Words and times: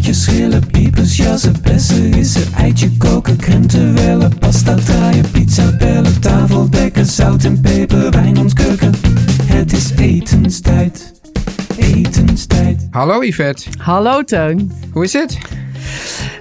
Spuitjes, 0.00 0.24
schillen, 0.24 0.66
piepers, 0.66 1.16
jassen, 1.16 1.54
bessen, 1.62 2.12
rissen, 2.12 2.52
eitje 2.56 2.96
koken, 2.96 3.36
krenten 3.36 3.94
wellen, 3.94 4.38
pasta 4.38 4.74
draaien, 4.74 5.30
pizza 5.30 5.76
bellen, 5.76 6.20
tafel 6.20 6.70
dekken, 6.70 7.06
zout 7.06 7.44
en 7.44 7.60
peper, 7.60 8.10
wijn 8.10 8.38
ontkurken. 8.38 8.92
Het 9.44 9.72
is 9.72 9.90
etenstijd, 9.96 11.12
etenstijd. 11.76 12.86
Hallo 12.90 13.22
Yvette, 13.22 13.70
Hallo 13.78 14.22
Teun. 14.22 14.72
hoe 14.92 15.04
is 15.04 15.12
het? 15.12 15.38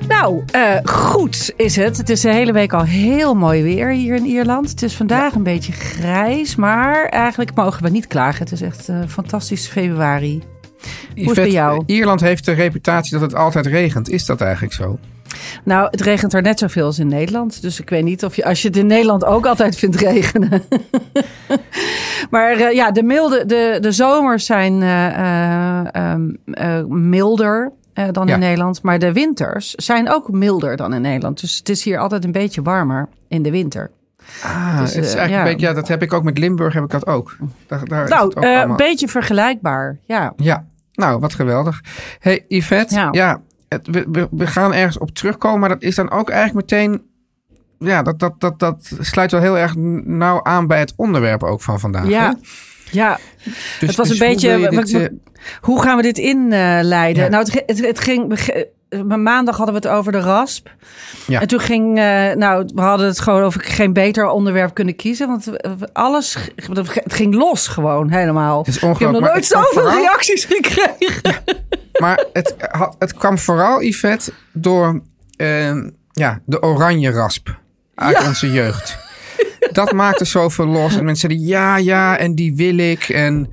Nou, 0.08 0.44
eh, 0.52 0.76
goed 0.84 1.52
is 1.56 1.76
het. 1.76 1.98
Het 1.98 2.10
is 2.10 2.22
de 2.22 2.34
hele 2.34 2.52
week 2.52 2.74
al 2.74 2.84
heel 2.84 3.34
mooi 3.36 3.64
weer 3.64 3.92
hier 3.92 4.16
in 4.16 4.26
Ierland. 4.26 4.70
Het 4.70 4.82
is 4.84 4.96
vandaag 4.96 5.34
een 5.34 5.44
beetje 5.44 5.72
grijs, 5.72 6.56
maar 6.56 7.06
eigenlijk 7.06 7.56
mogen 7.56 7.84
we 7.84 7.90
niet 7.90 8.08
klagen. 8.08 8.44
Het 8.44 8.52
is 8.52 8.62
echt 8.62 8.90
eh, 8.90 9.00
fantastisch 9.08 9.68
februari. 9.68 10.44
Hoe 10.82 11.22
is 11.22 11.26
het 11.26 11.36
bij 11.36 11.50
jou? 11.52 11.84
Ierland 11.86 12.22
heeft 12.22 12.46
de 12.46 12.52
reputatie 12.52 13.12
dat 13.12 13.22
het 13.22 13.36
altijd 13.36 13.66
regent. 13.66 14.10
Is 14.10 14.26
dat 14.26 14.42
eigenlijk 14.42 14.74
zo? 14.74 15.00
Nou, 15.64 15.88
het 15.92 16.02
regent 16.02 16.34
er 16.34 16.42
net 16.42 16.60
zoveel 16.60 16.86
als 16.86 17.00
in 17.00 17.08
Nederland. 17.08 17.62
Dus 17.62 17.80
ik 17.80 17.90
weet 17.90 18.04
niet 18.04 18.24
of 18.26 18.36
je, 18.36 18.46
als 18.46 18.62
je 18.62 18.68
het 18.68 18.78
in 18.78 18.88
Nederland 18.88 19.26
ook 19.26 19.46
altijd 19.46 19.76
vindt 19.76 19.96
regenen. 19.96 20.64
maar 22.32 22.52
eh, 22.52 22.74
ja, 22.74 22.92
de, 22.92 23.04
milde, 23.04 23.46
de, 23.46 23.78
de 23.82 23.92
zomers 23.92 24.46
zijn 24.46 24.82
eh, 24.82 25.08
eh, 25.08 25.88
ehm, 25.92 26.30
eh, 26.46 26.84
milder 26.86 27.72
dan 28.12 28.28
Ja. 28.28 28.34
in 28.34 28.40
Nederland. 28.40 28.82
Maar 28.82 29.00
de 29.00 29.14
winters 29.14 29.74
zijn 29.76 30.10
ook 30.10 30.32
milder 30.32 30.76
dan 30.76 30.94
in 30.94 31.02
Nederland. 31.02 31.42
Dus 31.42 31.58
het 31.58 31.70
is 31.70 31.84
hier 31.84 32.00
altijd 32.00 32.24
een 32.26 32.32
beetje 32.32 32.62
warmer 32.62 33.08
in 33.28 33.42
de 33.44 33.52
winter. 33.52 33.92
Ah, 34.44 34.80
Dus, 34.80 34.94
het 34.94 35.06
is 35.06 35.14
eh, 35.14 35.18
eigenlijk 35.20 35.30
ja. 35.30 35.38
een 35.40 35.44
beetje, 35.44 35.68
ja, 35.68 35.74
dat 35.74 35.88
heb 35.88 36.02
ik 36.02 36.14
ook 36.14 36.24
met 36.24 36.38
Limburg, 36.38 36.74
heb 36.74 36.84
ik 36.84 36.90
dat 36.90 37.08
ook. 37.08 37.38
Daar, 37.68 37.86
daar 37.86 38.04
is 38.04 38.10
nou, 38.10 38.28
het 38.28 38.38
ook 38.38 38.44
eh, 38.44 38.60
een 38.60 38.76
beetje 38.76 39.08
vergelijkbaar. 39.08 39.98
Ja. 40.06 40.34
Ja, 40.38 40.66
nou, 40.94 41.20
wat 41.20 41.34
geweldig. 41.34 41.82
hey, 42.20 42.46
Yvette, 42.48 42.96
ja, 42.96 43.08
Ja. 43.12 43.42
het, 43.68 43.88
we, 43.88 44.06
we, 44.12 44.28
we 44.32 44.48
gaan 44.48 44.74
ergens 44.74 44.98
op 44.98 45.12
terugkomen, 45.12 45.60
maar 45.60 45.70
dat 45.70 45.82
is 45.82 45.96
dan 45.96 46.12
ook 46.12 46.30
eigenlijk 46.30 46.72
meteen... 46.72 47.02
Ja, 47.80 48.02
dat, 48.02 48.20
dat, 48.20 48.34
dat, 48.40 48.60
dat 48.60 48.92
sluit 49.00 49.32
wel 49.32 49.42
heel 49.42 49.58
erg 49.58 49.76
nauw 50.06 50.44
aan 50.44 50.68
bij 50.68 50.80
het 50.80 50.94
onderwerp 50.96 51.44
ook 51.44 51.62
van 51.62 51.80
vandaag. 51.80 52.04
hè? 52.04 52.10
Ja. 52.10 52.36
Ja, 52.92 53.18
Dus, 53.44 53.80
het 53.80 53.96
was 53.96 54.08
dus 54.08 54.20
een 54.20 54.28
hoe 54.28 54.36
beetje. 54.70 54.70
dit, 54.70 54.94
eh, 54.94 55.08
hoe 55.62 55.82
gaan 55.82 55.96
we 55.96 56.02
dit 56.02 56.18
inleiden? 56.18 57.24
Ja. 57.24 57.30
Nou, 57.30 57.44
het, 57.44 57.64
het, 57.66 57.86
het 57.86 58.00
ging. 58.00 58.40
Eh, 58.90 59.02
maandag 59.02 59.58
hadden 59.58 59.82
we 59.82 59.88
het 59.88 59.98
over 59.98 60.12
de 60.12 60.20
rasp. 60.20 60.70
Ja. 61.28 61.42
En 61.42 61.48
toen 61.48 61.60
ging. 61.60 61.98
eh, 61.98 62.32
nou, 62.36 62.70
we 62.76 62.82
hadden 62.82 63.08
het 63.08 63.20
gewoon 63.20 63.42
over 63.44 63.62
geen 63.62 63.94
beter 63.94 64.28
onderwerp 64.28 64.74
kunnen 64.74 64.96
kiezen. 64.96 65.28
Want 65.28 65.46
we- 65.46 65.90
alles. 65.94 66.38
Het 66.56 67.14
ging 67.14 67.36
los 67.36 67.68
gewoon 67.68 68.10
helemaal. 68.10 68.58
Het 68.58 68.68
is 68.68 68.76
Ik 68.76 68.98
heb 68.98 69.12
nog 69.12 69.22
nooit 69.22 69.46
zoveel 69.46 69.82
vooral- 69.82 69.98
reacties 70.02 70.46
gekregen. 70.50 71.44
Maar 72.00 72.26
het, 72.34 72.56
het 73.00 73.14
kwam 73.14 73.38
vooral, 73.38 73.82
Yvette, 73.84 74.32
door 74.54 75.02
eh, 75.36 75.76
ja, 76.12 76.40
de 76.46 76.62
oranje 76.62 77.12
rasp 77.12 77.56
uit 77.96 78.28
onze 78.28 78.52
jeugd. 78.52 78.98
Dat 79.72 79.92
maakte 79.92 80.26
zoveel 80.26 80.66
los. 80.66 80.98
En 80.98 81.06
mensen 81.06 81.30
zeiden, 81.30 81.48
ja, 81.48 81.78
ja, 81.78 82.18
en 82.18 82.36
die 82.36 82.56
wil 82.56 82.78
ik. 82.78 83.10
En, 83.10 83.50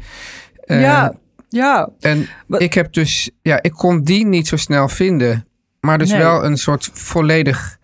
eh, 0.65 0.81
ja, 0.81 1.13
ja. 1.49 1.89
en 2.01 2.29
ik 2.49 2.75
heb 2.75 2.93
dus, 2.93 3.31
ja, 3.43 3.63
ik 3.63 3.73
kon 3.73 4.03
die 4.03 4.27
niet 4.27 4.47
zo 4.47 4.57
snel 4.57 4.89
vinden. 4.89 5.47
Maar 5.81 5.99
dus 5.99 6.11
Nee. 6.11 6.19
wel 6.19 6.45
een 6.45 6.57
soort 6.57 6.91
volledig 6.93 7.79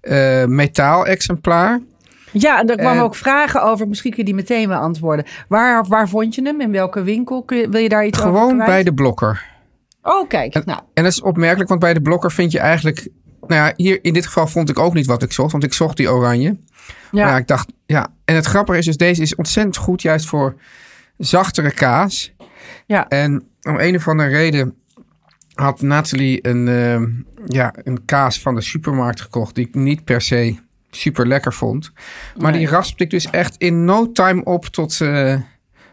eh 0.00 0.44
metaal-exemplaar. 0.44 1.80
Ja, 2.32 2.60
en 2.60 2.70
er 2.70 2.76
kwamen 2.76 3.02
ook 3.02 3.14
vragen 3.14 3.62
over. 3.62 3.88
Misschien 3.88 4.10
kun 4.10 4.18
je 4.18 4.24
die 4.24 4.34
meteen 4.34 4.68
beantwoorden. 4.68 5.24
Waar, 5.48 5.84
waar 5.88 6.08
vond 6.08 6.34
je 6.34 6.42
hem? 6.42 6.60
In 6.60 6.72
welke 6.72 7.02
winkel? 7.02 7.42
Kun 7.42 7.56
je, 7.56 7.68
wil 7.68 7.80
je 7.80 7.88
daar 7.88 8.06
iets 8.06 8.20
over 8.20 8.32
Gewoon 8.40 8.58
bij 8.58 8.82
de 8.82 8.94
blokker. 8.94 9.44
Oh, 10.02 10.28
kijk. 10.28 10.54
En, 10.54 10.62
nou, 10.64 10.80
en 10.94 11.02
dat 11.02 11.12
is 11.12 11.20
opmerkelijk, 11.20 11.68
want 11.68 11.80
bij 11.80 11.94
de 11.94 12.00
blokker 12.02 12.32
vind 12.32 12.52
je 12.52 12.58
eigenlijk... 12.58 13.08
Nou 13.46 13.66
ja, 13.66 13.72
hier 13.76 13.98
in 14.02 14.12
dit 14.12 14.26
geval 14.26 14.46
vond 14.46 14.68
ik 14.70 14.78
ook 14.78 14.94
niet 14.94 15.06
wat 15.06 15.22
ik 15.22 15.32
zocht, 15.32 15.52
want 15.52 15.64
ik 15.64 15.72
zocht 15.72 15.96
die 15.96 16.10
oranje. 16.10 16.56
ja. 17.10 17.22
Maar 17.24 17.32
ja, 17.32 17.36
ik 17.36 17.46
dacht, 17.46 17.72
ja. 17.86 18.06
En 18.24 18.34
het 18.34 18.46
grappige 18.46 18.78
is 18.78 18.84
dus, 18.84 18.96
deze 18.96 19.22
is 19.22 19.34
ontzettend 19.34 19.76
goed 19.76 20.02
juist 20.02 20.26
voor 20.26 20.54
zachtere 21.18 21.70
kaas. 21.70 22.32
Ja. 22.90 23.08
En 23.08 23.48
om 23.62 23.78
een 23.78 23.96
of 23.96 24.08
andere 24.08 24.28
reden 24.28 24.74
had 25.54 25.80
Nathalie 25.82 26.46
een, 26.48 26.68
ehm, 26.68 27.08
ja, 27.46 27.74
een 27.84 28.04
kaas 28.04 28.40
van 28.40 28.54
de 28.54 28.60
supermarkt 28.60 29.20
gekocht... 29.20 29.54
die 29.54 29.66
ik 29.66 29.74
niet 29.74 30.04
per 30.04 30.20
se 30.20 30.56
super 30.90 31.26
lekker 31.26 31.52
vond. 31.52 31.92
Maar 32.36 32.50
Nee. 32.50 32.60
die 32.60 32.68
raspte 32.70 33.04
ik 33.04 33.10
dus 33.10 33.30
echt 33.30 33.56
in 33.56 33.84
no 33.84 34.12
time 34.12 34.44
op 34.44 34.64
tot, 34.66 35.00
eh, 35.00 35.34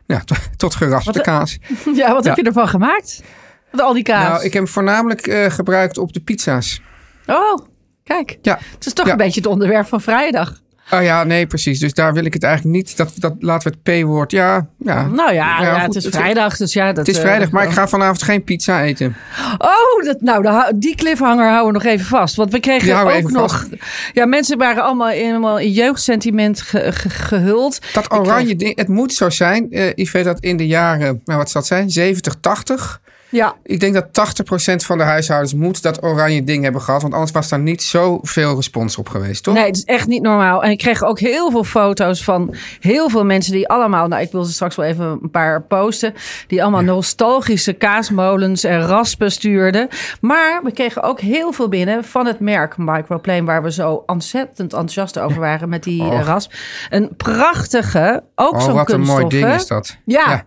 ja, 0.05 0.21
tot, 0.57 0.75
geraspte 0.75 1.11
Wat- 1.11 1.21
kaas. 1.21 1.57
Ja, 1.95 2.13
wat 2.13 2.25
heb 2.25 2.35
je 2.37 2.43
ervan 2.43 2.67
gemaakt? 2.67 3.23
Met 3.71 3.81
al 3.81 3.93
die 3.93 4.03
kaas. 4.03 4.27
Nou, 4.27 4.37
ik 4.37 4.53
heb 4.53 4.63
hem 4.63 4.67
voornamelijk 4.67 5.27
eh, 5.27 5.49
gebruikt 5.51 5.97
op 5.97 6.13
de 6.13 6.19
pizza's. 6.19 6.81
Oh, 7.25 7.57
kijk. 8.03 8.37
Ja. 8.41 8.59
Het 8.73 8.85
is 8.85 8.93
toch 8.93 9.05
Ja. 9.05 9.11
een 9.11 9.17
beetje 9.17 9.41
het 9.41 9.49
onderwerp 9.49 9.87
van 9.87 10.01
vrijdag. 10.01 10.61
Oh 10.91 11.03
ja, 11.03 11.23
nee, 11.23 11.47
precies. 11.47 11.79
Dus 11.79 11.93
daar 11.93 12.13
wil 12.13 12.25
ik 12.25 12.33
het 12.33 12.43
eigenlijk 12.43 12.75
niet. 12.75 12.97
Dat, 12.97 13.11
dat 13.15 13.35
laten 13.39 13.71
we 13.71 13.77
het 13.91 14.01
P-woord. 14.03 14.31
Ja, 14.31 14.67
ja. 14.77 15.07
Nou 15.07 15.33
ja, 15.33 15.79
het 15.81 15.95
is 15.95 16.07
vrijdag, 16.09 16.57
dus 16.57 16.73
ja. 16.73 16.87
Dat, 16.87 16.97
Het 16.97 17.07
is 17.07 17.15
eh, 17.15 17.21
vrijdag, 17.21 17.51
maar 17.51 17.63
ik 17.63 17.71
ga 17.71 17.87
vanavond 17.87 18.23
geen 18.23 18.43
pizza 18.43 18.83
eten. 18.83 19.15
Oh, 19.57 20.05
dat, 20.05 20.21
nou, 20.21 20.71
die 20.75 20.95
cliffhanger 20.95 21.49
houden 21.49 21.67
we 21.67 21.83
nog 21.83 21.93
even 21.93 22.05
vast. 22.05 22.35
Want 22.35 22.51
we 22.51 22.59
kregen 22.59 22.87
ook 23.23 23.31
nog... 23.31 23.67
Ja, 24.13 24.25
mensen 24.25 24.57
waren 24.57 24.83
allemaal 24.83 25.07
helemaal 25.07 25.59
in 25.59 25.71
jeugdsentiment 25.71 26.61
ge- 26.61 26.91
ge- 26.91 27.09
gehuld. 27.09 27.79
Dat 27.93 28.11
oranje 28.13 28.55
ding, 28.55 28.77
het 28.77 28.87
moet 28.87 29.13
zo 29.13 29.29
zijn. 29.29 29.71
eh 29.71 29.91
Yvette, 29.95 30.27
dat 30.29 30.39
in 30.39 30.57
de 30.57 30.67
jaren, 30.67 31.21
nou 31.25 31.37
wat 31.39 31.49
zal 31.49 31.61
het 31.61 31.69
zijn, 31.69 31.89
70, 31.89 32.35
80. 32.41 33.01
Ja, 33.29 33.55
Ik 33.63 33.79
denk 33.79 33.93
dat 33.93 34.05
80% 34.05 34.75
van 34.75 34.97
de 34.97 35.03
huishoudens 35.03 35.53
moet 35.53 35.81
dat 35.81 36.03
oranje 36.03 36.43
ding 36.43 36.63
hebben 36.63 36.81
gehad. 36.81 37.01
Want 37.01 37.13
anders 37.13 37.31
was 37.31 37.49
daar 37.49 37.59
niet 37.59 37.83
zoveel 37.83 38.55
respons 38.55 38.97
op 38.97 39.09
geweest, 39.09 39.43
toch? 39.43 39.53
nee, 39.53 39.65
het 39.65 39.75
is 39.75 39.83
echt 39.83 40.07
niet 40.07 40.21
normaal. 40.21 40.63
En 40.63 40.71
ik 40.71 40.77
kreeg 40.77 41.03
ook 41.03 41.19
heel 41.19 41.51
veel 41.51 41.63
foto's 41.63 42.23
van 42.23 42.55
heel 42.79 43.09
veel 43.09 43.25
mensen 43.25 43.53
die 43.53 43.67
allemaal... 43.67 44.07
Nou, 44.07 44.21
ik 44.21 44.31
wil 44.31 44.43
ze 44.43 44.53
straks 44.53 44.75
wel 44.75 44.85
even 44.85 45.19
een 45.21 45.31
paar 45.31 45.61
posten. 45.61 46.13
Die 46.47 46.61
allemaal 46.61 46.81
nostalgische 46.81 47.73
kaasmolens 47.73 48.63
en 48.63 48.81
raspen 48.81 49.31
stuurden. 49.31 49.87
Maar 50.21 50.59
we 50.63 50.71
kregen 50.71 51.03
ook 51.03 51.19
heel 51.19 51.51
veel 51.51 51.69
binnen 51.69 52.03
van 52.03 52.25
het 52.25 52.39
merk 52.39 52.77
Microplane... 52.77 53.43
waar 53.43 53.63
we 53.63 53.71
zo 53.71 54.03
ontzettend 54.05 54.73
enthousiast 54.73 55.19
over 55.19 55.39
waren 55.39 55.69
met 55.69 55.83
die 55.83 56.03
rasp. 56.03 56.51
Een 56.89 57.15
prachtige, 57.17 58.23
ook 58.35 58.53
oh, 58.53 58.61
zo'n 58.61 58.73
wat 58.73 58.91
een 58.91 59.01
mooi 59.01 59.27
ding 59.27 59.53
is 59.53 59.67
dat. 59.67 59.97
Ja. 60.05 60.45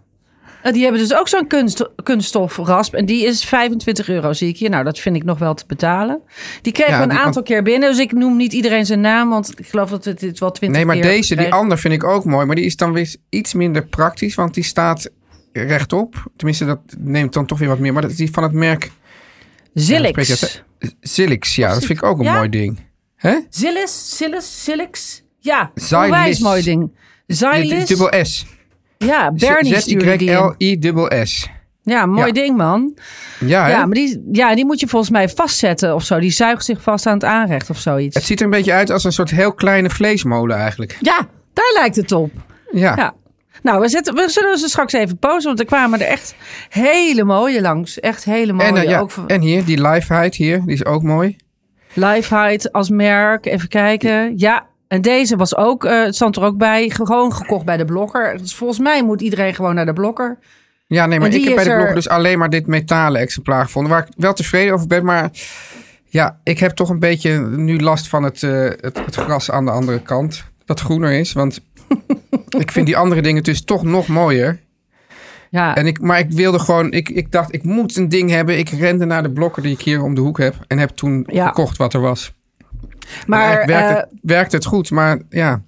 Die 0.63 0.83
hebben 0.83 1.01
dus 1.01 1.15
ook 1.15 1.29
zo'n 1.29 1.47
kunst, 1.47 1.91
kunststofrasp. 2.03 2.95
En 2.95 3.07
die 3.07 3.27
is 3.27 3.45
25 3.45 4.09
euro, 4.09 4.33
zie 4.33 4.49
ik 4.49 4.57
hier. 4.57 4.71
Nou, 4.71 4.85
dat 4.85 4.99
vind 4.99 5.17
ik 5.17 5.25
nog 5.25 5.39
wel 5.39 5.55
te 5.55 5.65
betalen. 5.67 6.21
Die 6.63 6.73
kregen 6.73 6.93
Ja, 6.93 6.99
we 7.07 7.13
een 7.13 7.19
aantal 7.19 7.43
keer 7.43 7.63
binnen. 7.63 7.91
Dus 7.91 7.99
ik 7.99 8.13
noem 8.13 8.37
niet 8.37 8.53
iedereen 8.53 8.87
zijn 8.87 9.01
naam. 9.01 9.29
Want 9.31 9.59
ik 9.59 9.67
geloof 9.67 9.91
dat 9.91 10.05
het 10.05 10.21
dit 10.21 10.39
wel 10.39 10.51
20 10.51 10.79
Nee, 10.79 10.87
maar 10.87 10.97
keer 10.97 11.11
deze, 11.11 11.37
die 11.37 11.53
ander 11.53 11.79
vind 11.79 11.95
ik 11.95 12.05
ook 12.05 12.25
mooi. 12.25 12.47
Maar 12.47 12.57
die 12.57 12.65
is 12.65 12.77
dan 12.77 12.93
weer 12.93 13.15
iets 13.29 13.55
minder 13.55 13.87
praktisch. 13.87 14.35
Want 14.35 14.55
die 14.55 14.65
staat 14.65 15.11
rechtop. 15.53 16.25
Tenminste, 16.37 16.65
dat 16.65 16.81
neemt 16.99 17.33
dan 17.33 17.47
toch 17.47 17.59
weer 17.59 17.69
wat 17.69 17.79
meer. 17.79 17.93
Maar 17.93 18.03
dat 18.03 18.11
is 18.11 18.17
die 18.17 18.31
van 18.31 18.43
het 18.43 18.53
merk 18.53 18.91
Zilix. 19.75 20.29
Ja, 20.79 20.89
Zilix. 21.01 21.55
Ja, 21.55 21.69
dat 21.73 21.85
vind 21.85 21.99
ik 21.99 22.05
ook 22.05 22.19
een 22.19 22.25
Ja? 22.25 22.37
mooi 22.37 22.49
ding. 22.49 22.79
Hè? 23.17 23.39
Zilis, 23.51 24.17
Zilis, 24.17 24.65
Zilix. 24.65 25.23
Ja, 25.39 25.73
onwijs 25.91 26.39
mooi 26.39 26.63
ding. 26.63 26.91
Zylis. 27.27 27.87
dubbel 27.87 28.25
S. 28.25 28.47
Ja, 29.07 29.33
Bernie 29.33 29.81
stuurde 29.81 30.17
die 30.17 30.31
in. 30.31 30.55
Z-Y-L-I-S-S. 30.59 31.49
Ja, 31.83 32.07
mooi 32.07 32.27
Ja. 32.27 32.33
ding, 32.33 32.57
man. 32.57 32.95
Ja, 33.39 33.65
hè? 33.65 33.71
Ja, 33.71 33.87
maar 33.87 33.95
die, 33.95 34.29
ja, 34.33 34.55
die 34.55 34.65
moet 34.65 34.81
je 34.81 34.87
volgens 34.89 35.11
mij 35.11 35.29
vastzetten 35.29 35.95
of 35.95 36.05
zo. 36.05 36.19
Die 36.19 36.31
zuigt 36.31 36.65
zich 36.65 36.83
vast 36.83 37.07
aan 37.07 37.15
het 37.15 37.25
aanrecht 37.25 37.71
of 37.71 37.79
zoiets. 37.79 38.15
Het 38.17 38.25
ziet 38.25 38.39
er 38.39 38.45
een 38.45 38.51
beetje 38.51 38.73
uit 38.73 38.91
als 38.91 39.05
een 39.05 39.13
soort 39.13 39.31
heel 39.31 39.53
kleine 39.53 39.91
vleesmolen 39.91 40.57
eigenlijk. 40.57 40.97
Ja, 41.01 41.29
daar 41.53 41.71
lijkt 41.75 41.97
het 41.97 42.13
op. 42.13 42.31
Ja. 42.73 42.95
Ja. 42.97 43.15
Nou, 43.63 43.81
we, 43.81 43.89
zetten, 43.89 44.15
we 44.15 44.29
zullen 44.29 44.59
ze 44.59 44.69
straks 44.69 44.93
even 44.93 45.19
posten, 45.19 45.45
want 45.47 45.61
er 45.61 45.67
kwamen 45.67 46.01
er 46.01 46.07
echt 46.07 46.35
hele 46.69 47.25
mooie 47.25 47.61
langs. 47.61 48.01
Echt 48.01 48.25
hele 48.25 48.53
mooie. 48.53 48.69
En, 48.69 48.77
eh, 48.77 48.83
ja, 48.85 48.99
ook 49.01 49.13
en 49.27 49.41
hier, 49.41 49.65
die 49.65 49.83
Lifeheid 49.89 50.35
hier, 50.35 50.63
die 50.65 50.75
is 50.75 50.85
ook 50.85 51.03
mooi. 51.03 51.37
Lifeheid 51.95 52.73
als 52.73 52.91
merk. 52.91 53.47
Even 53.47 53.69
kijken. 53.69 54.33
Ja, 54.39 54.67
en 54.91 55.01
deze 55.01 55.37
was 55.37 55.57
ook, 55.57 55.85
eh, 55.85 56.03
het 56.05 56.15
stond 56.15 56.37
er 56.37 56.43
ook 56.43 56.57
bij, 56.57 56.91
gewoon 56.91 57.33
gekocht 57.33 57.65
bij 57.65 57.77
de 57.77 57.85
blokker. 57.85 58.39
Dus 58.39 58.55
volgens 58.55 58.79
mij 58.79 59.05
moet 59.05 59.21
iedereen 59.21 59.55
gewoon 59.55 59.75
naar 59.75 59.87
de 59.87 59.93
blokker. 59.93 60.39
Ja, 60.87 61.07
nee, 61.07 61.19
maar 61.21 61.35
ik 61.35 61.45
heb 61.45 61.55
bij 61.55 61.65
de 61.65 61.71
er- 61.71 61.77
blogger 61.77 61.95
dus 61.95 62.09
alleen 62.09 62.39
maar 62.39 62.51
dit 62.51 62.67
metalen 62.67 63.21
exemplaar 63.21 63.65
gevonden. 63.65 63.93
Waar 63.93 64.07
ik 64.07 64.13
wel 64.17 64.33
tevreden 64.33 64.75
over 64.75 64.87
ben. 64.87 65.05
Maar 65.05 65.31
ja, 66.05 66.39
ik 66.45 66.59
heb 66.59 66.71
toch 66.71 66.89
een 66.89 66.99
beetje 66.99 67.41
nu 67.41 67.79
last 67.81 68.09
van 68.09 68.23
het, 68.23 68.43
eh, 68.43 68.51
het, 68.81 69.01
het 69.05 69.15
gras 69.15 69.51
aan 69.51 69.65
de 69.65 69.71
andere 69.71 70.03
kant. 70.03 70.45
Dat 70.65 70.81
groener 70.81 71.13
is. 71.13 71.33
Want 71.33 71.61
ik 72.59 72.71
vind 72.73 72.87
die 72.87 72.97
andere 72.97 73.23
dingen 73.23 73.43
dus 73.43 73.65
toch 73.65 73.83
nog 73.83 74.07
mooier. 74.09 74.59
Ja, 75.51 75.75
En 75.77 75.87
ik, 75.87 76.01
maar 76.01 76.19
ik 76.19 76.31
wilde 76.31 76.59
gewoon, 76.59 76.93
ik, 76.93 77.09
ik 77.09 77.33
dacht, 77.33 77.55
ik 77.55 77.63
moet 77.63 77.97
een 77.97 78.09
ding 78.09 78.31
hebben. 78.31 78.59
Ik 78.59 78.69
rende 78.69 79.05
naar 79.05 79.23
de 79.23 79.31
blokker 79.31 79.63
die 79.63 79.73
ik 79.73 79.81
hier 79.81 80.03
om 80.03 80.15
de 80.15 80.21
hoek 80.21 80.39
heb. 80.39 80.55
En 80.67 80.79
heb 80.79 80.91
toen 80.91 81.27
Ja. 81.33 81.47
gekocht 81.47 81.77
wat 81.77 81.95
er 81.95 82.01
was. 82.01 82.33
Maar 83.27 83.39
Maar 83.57 83.67
werkte, 83.67 83.73
eh, 83.73 83.97
het, 83.97 84.07
werkte 84.23 84.57
het 84.57 84.65
goed. 84.65 84.91
Maar 84.91 85.19
ja. 85.29 85.63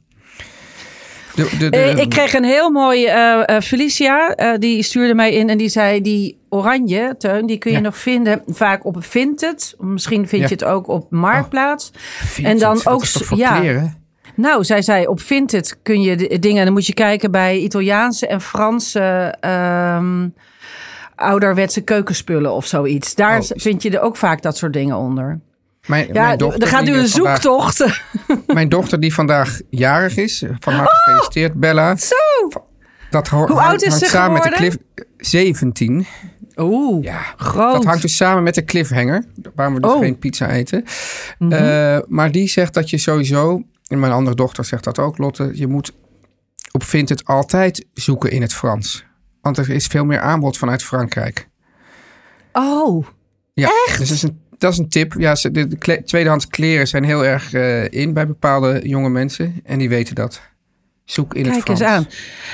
De, 1.35 1.49
de, 1.59 1.69
de, 1.71 1.77
Eh, 1.77 1.97
ik 1.99 2.09
kreeg 2.09 2.35
een 2.35 2.44
heel 2.44 2.71
mooi 2.71 3.06
eh, 3.06 3.61
Felicia. 3.61 4.35
die 4.59 4.83
stuurde 4.83 5.15
mij 5.15 5.33
in 5.33 5.49
en 5.49 5.59
die 5.59 5.69
zei: 5.69 6.00
Die 6.00 6.39
oranje, 6.49 7.15
Teun, 7.19 7.47
die 7.47 7.59
kun 7.59 7.71
je 7.71 7.77
Ja. 7.77 7.83
nog 7.83 7.97
vinden 7.97 8.43
vaak 8.47 8.85
op 8.85 8.97
Vinted. 9.05 9.75
Misschien 9.79 10.29
vind 10.29 10.43
Ja. 10.43 10.49
je 10.49 10.55
het 10.55 10.65
ook 10.65 10.89
op 10.89 11.11
Marktplaats. 11.11 11.91
Vinted, 11.94 12.53
en 12.53 12.59
dan 12.59 12.81
ook 12.85 13.05
ja. 13.35 13.59
kleren? 13.59 13.97
Nou, 14.37 14.65
zij 14.65 14.83
zei: 14.83 15.06
Op 15.06 15.21
Vinted 15.21 15.79
kun 15.83 16.00
je 16.03 16.17
de 16.17 16.38
dingen. 16.38 16.65
Dan 16.65 16.73
moet 16.73 16.87
je 16.87 16.95
kijken 16.95 17.31
bij 17.31 17.59
Italiaanse 17.59 18.27
en 18.27 18.41
Franse. 18.41 19.35
ehm, 19.41 20.29
ouderwetse 21.15 21.81
keukenspullen 21.81 22.53
of 22.53 22.67
zoiets. 22.67 23.15
Daar 23.15 23.37
Oh, 23.37 23.43
is- 23.43 23.53
vind 23.55 23.83
je 23.83 23.91
er 23.91 24.00
ook 24.00 24.17
vaak 24.17 24.43
dat 24.43 24.56
soort 24.56 24.73
dingen 24.73 24.97
onder. 24.97 25.41
Mijn, 25.87 26.06
Ja, 26.12 26.23
mijn 26.26 26.38
dochter, 26.38 26.62
er 26.62 26.69
gaat 26.69 26.84
nu 26.84 26.93
een 26.99 27.08
vandaag- 27.08 27.40
zoektocht. 27.43 27.87
Mijn 28.55 28.69
dochter 28.69 29.00
die 29.00 29.14
vandaag 29.14 29.61
jarig 29.70 30.17
is. 30.17 30.44
Van 30.58 30.73
harte 30.73 30.94
gefeliciteerd, 31.05 31.55
Bella. 31.55 31.90
Oh, 31.93 31.96
Zo! 31.96 32.49
Dat 33.11 33.29
ho- 33.29 33.38
Hoe 33.46 33.46
hangt- 33.56 33.62
oud 33.70 33.82
is 33.82 33.88
hangt 33.88 34.05
ze 34.05 34.11
samen 34.11 34.32
met 34.32 34.43
de 34.43 34.49
geworden? 34.49 34.79
cliff 34.94 35.17
17. 35.17 36.06
Oeh, 36.56 37.05
Ja, 37.05 37.20
groot. 37.37 37.73
dat 37.73 37.84
hangt 37.84 38.02
dus 38.02 38.17
samen 38.17 38.43
met 38.43 38.55
de 38.55 38.64
cliffhanger. 38.64 39.25
Waarom 39.55 39.75
we 39.75 39.81
dus 39.81 39.90
Oh. 39.90 39.99
geen 40.00 40.19
pizza 40.19 40.49
eten. 40.50 40.84
Mhm. 41.38 41.52
Eh, 41.52 41.99
maar 42.08 42.32
die 42.32 42.49
zegt 42.49 42.75
dat 42.75 42.90
je 42.90 42.99
sowieso... 42.99 43.62
En 43.87 44.00
mijn 44.00 44.12
andere 44.12 44.37
dochter 44.37 44.64
zegt 44.64 44.85
dat 44.85 44.99
ook, 44.99 45.19
Lotte. 45.19 45.50
Je 45.55 45.67
moet 45.67 45.93
op 46.73 46.82
Vinted 46.85 47.25
altijd 47.25 47.87
zoeken 47.94 48.31
in 48.31 48.43
het 48.43 48.55
Frans. 48.55 49.05
Want 49.40 49.58
er 49.58 49.70
is 49.70 49.87
veel 49.87 50.05
meer 50.05 50.20
aanbod 50.20 50.58
vanuit 50.58 50.82
Frankrijk. 50.85 51.49
Oh, 52.52 53.06
Ja, 53.55 53.70
Dus 53.87 53.99
dat 53.99 54.11
is 54.11 54.23
een, 54.23 54.40
dat 54.62 54.73
is 54.73 54.79
een 54.79 54.88
tip. 54.88 55.14
Ja, 55.19 55.35
ze- 55.35 55.50
de, 55.50 55.67
de 55.67 55.76
kle- 55.76 56.03
tweedehands 56.03 56.47
kleren 56.49 56.88
zijn 56.88 57.05
heel 57.05 57.25
erg 57.25 57.53
eh, 57.53 57.85
in 57.93 58.12
bij 58.12 58.26
bepaalde 58.26 58.81
jonge 58.82 59.09
mensen. 59.09 59.61
En 59.64 59.79
die 59.79 59.88
weten 59.88 60.14
dat. 60.14 60.41
Zoek 61.05 61.35
in 61.35 61.44
het 61.44 61.53
Kijk 61.55 61.69
eens 61.69 61.82
aan. 61.82 62.06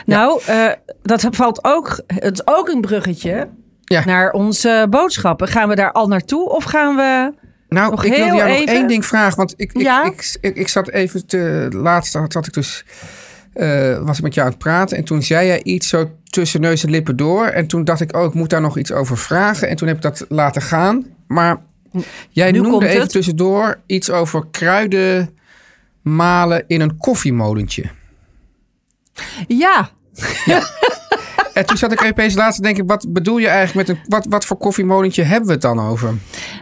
Nou, 0.07 0.41
eh, 0.47 0.67
dat 1.03 1.27
valt 1.31 1.65
ook. 1.65 2.01
Het 2.07 2.33
is 2.33 2.47
ook 2.47 2.69
een 2.69 2.81
bruggetje 2.81 3.49
Ja. 3.85 4.05
naar 4.05 4.31
onze 4.31 4.87
boodschappen. 4.91 5.49
Gaan 5.49 5.69
we 5.69 5.75
daar 5.75 5.93
al 5.93 6.07
naartoe 6.09 6.49
of 6.49 6.65
gaan 6.65 6.97
we. 6.97 7.33
Nou, 7.69 7.91
Nog 7.91 8.05
ik 8.05 8.11
wilde 8.15 8.37
jou 8.37 8.49
nog 8.59 8.69
één 8.69 8.89
ding 8.89 9.07
vragen. 9.07 9.37
Want 9.37 9.55
ik, 9.57 9.73
ik, 9.73 9.81
Ja? 9.83 10.05
ik, 10.05 10.37
ik, 10.41 10.57
ik 10.57 10.69
zat 10.69 10.89
even 10.89 11.27
te... 11.27 11.69
Laatst 11.71 12.19
zat 12.29 12.47
ik 12.47 12.53
dus... 12.53 12.85
eh, 13.53 13.99
was 13.99 14.17
ik 14.17 14.23
met 14.23 14.35
jou 14.35 14.47
aan 14.47 14.53
het 14.53 14.63
praten. 14.63 14.97
En 14.97 15.05
toen 15.05 15.23
zei 15.23 15.47
jij 15.47 15.63
iets 15.63 15.89
zo 15.89 16.11
tussen 16.25 16.61
neus 16.61 16.85
en 16.85 16.91
lippen 16.91 17.17
door. 17.17 17.47
En 17.47 17.67
toen 17.67 17.85
dacht 17.85 18.01
ik, 18.01 18.17
oh, 18.17 18.25
ik 18.25 18.35
moet 18.35 18.51
daar 18.51 18.61
nog 18.61 18.79
iets 18.79 18.93
over 18.93 19.19
vragen. 19.19 19.69
En 19.69 19.77
toen 19.77 19.89
heb 19.89 19.97
ik 19.97 20.03
dat 20.03 20.25
laten 20.29 20.63
gaan. 20.63 21.07
Maar 21.27 21.61
jij 22.31 22.51
Nu 22.51 22.61
noemde 22.61 22.87
even 22.89 23.01
het. 23.01 23.11
tussendoor 23.11 23.81
iets 23.87 24.11
over 24.11 24.47
kruiden 24.51 25.39
malen 26.03 26.65
in 26.67 26.81
een 26.81 26.97
koffiemolentje. 26.97 27.85
Ja, 29.49 29.91
En 31.59 31.67
toen 31.67 31.77
zat 31.77 31.93
ik 31.93 32.05
opeens 32.05 32.35
laatst 32.35 32.57
te 32.57 32.63
denken, 32.63 32.87
wat 32.87 33.07
bedoel 33.09 33.39
je 33.39 33.49
eigenlijk 33.49 33.89
met 33.89 33.97
een... 33.97 34.03
Wat, 34.09 34.27
wat 34.29 34.45
voor 34.45 34.57
koffiemolentje 34.57 35.23
hebben 35.23 35.47
we 35.47 35.53
het 35.53 35.63
dan 35.63 35.81
over? 35.81 36.15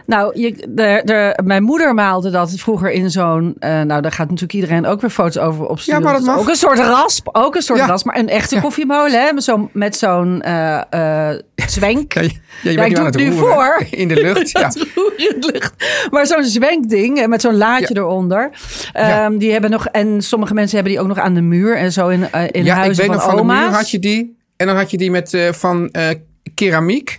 nou, 0.05 0.39
je, 0.39 0.51
de, 0.69 1.01
de, 1.05 1.39
mijn 1.43 1.63
moeder 1.63 1.93
maalde 1.93 2.29
dat 2.29 2.53
vroeger 2.55 2.91
in 2.91 3.09
zo'n. 3.11 3.55
eh, 3.59 3.69
nou, 3.81 4.01
daar 4.01 4.11
gaat 4.11 4.25
natuurlijk 4.29 4.53
iedereen 4.53 4.85
ook 4.85 5.01
weer 5.01 5.09
foto's 5.09 5.37
over 5.37 5.65
opsturen. 5.65 5.99
Ja, 6.01 6.05
maar 6.05 6.15
dat 6.17 6.25
mag. 6.25 6.37
Ook 6.39 6.49
een 6.49 6.55
soort 6.55 6.79
rasp. 6.79 7.29
Ook 7.31 7.55
een 7.55 7.61
soort 7.61 7.79
Ja. 7.79 7.85
rasp. 7.85 8.05
Maar 8.05 8.17
een 8.17 8.29
echte 8.29 8.55
Ja. 8.55 8.61
koffiemolen, 8.61 9.21
hè? 9.21 9.33
Met 9.33 9.43
zo'n 9.43 9.69
met 9.73 9.95
zo'n 9.95 10.41
eh, 10.41 10.81
eh, 11.29 11.39
zwenk. 11.77 12.13
Ja, 12.13 12.21
je, 12.61 12.85
ik 12.85 12.95
doe 12.95 13.05
het 13.05 13.15
nu 13.17 13.29
roeren, 13.29 13.37
voor. 13.53 13.85
In 13.99 14.07
de 14.07 14.15
lucht, 14.21 14.51
ja. 14.51 14.71
in 15.27 15.39
de 15.39 15.49
lucht. 15.53 15.73
Maar 16.11 16.27
zo'n 16.27 16.43
zwenkding 16.43 17.27
met 17.27 17.41
zo'n 17.41 17.57
laadje 17.57 17.95
eronder. 17.97 18.49
Ehm, 18.93 19.37
die 19.37 19.51
hebben 19.51 19.69
nog, 19.69 19.87
en 19.87 20.21
sommige 20.21 20.53
mensen 20.53 20.75
hebben 20.75 20.93
die 20.93 21.01
ook 21.01 21.07
nog 21.07 21.19
aan 21.19 21.33
de 21.33 21.41
muur 21.41 21.77
en 21.77 21.91
zo 21.91 22.07
in, 22.07 22.27
in 22.51 22.63
ja, 22.63 22.83
ik 22.83 22.93
weet 22.93 23.05
van 23.05 23.15
nog 23.15 23.23
van 23.23 23.35
de 23.35 23.43
muur 23.43 23.69
had 23.71 23.89
je 23.89 23.99
die. 23.99 24.35
En 24.57 24.67
dan 24.67 24.75
had 24.75 24.91
je 24.91 24.97
die 24.97 25.11
met 25.11 25.33
eh, 25.33 25.51
van 25.51 25.89
eh, 25.91 26.09
keramiek. 26.53 27.09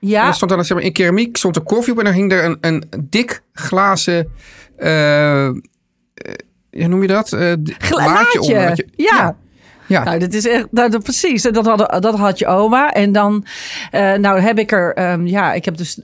En 0.00 0.08
Ja, 0.08 0.32
stond 0.32 0.50
dan 0.50 0.64
zeg 0.64 0.76
maar, 0.76 0.86
in 0.86 0.92
keramiek 0.92 1.36
stond 1.36 1.56
er 1.56 1.62
koffie 1.62 1.92
op 1.92 1.98
en 1.98 2.04
dan 2.04 2.14
hing 2.14 2.32
er 2.32 2.44
een, 2.44 2.58
een 2.60 2.82
dik 3.00 3.42
glazen. 3.52 4.28
hoe 6.70 6.88
noem 6.88 7.02
je 7.02 7.08
dat? 7.08 7.32
Eh, 7.32 7.52
d- 7.52 7.74
Gla- 7.78 7.96
laadje 8.04 8.14
laadje. 8.14 8.40
onder. 8.40 8.66
dat 8.68 8.76
je- 8.76 8.88
Ja. 8.96 9.16
ja. 9.16 9.36
Ja. 9.86 10.04
Nou, 10.04 10.18
dat 10.18 10.32
is 10.32 10.46
echt, 10.48 10.66
nou, 10.70 10.90
dat, 10.90 11.02
precies. 11.02 11.42
Dat, 11.42 11.66
had, 11.66 12.02
dat 12.02 12.18
had 12.18 12.38
je 12.38 12.46
oma. 12.46 12.92
En 12.92 13.12
dan, 13.12 13.44
nou 13.90 14.40
heb 14.40 14.58
ik 14.58 14.72
er, 14.72 14.94
ehm, 14.94 15.26
ja, 15.26 15.52
ik 15.52 15.64
heb 15.64 15.76
dus 15.76 16.00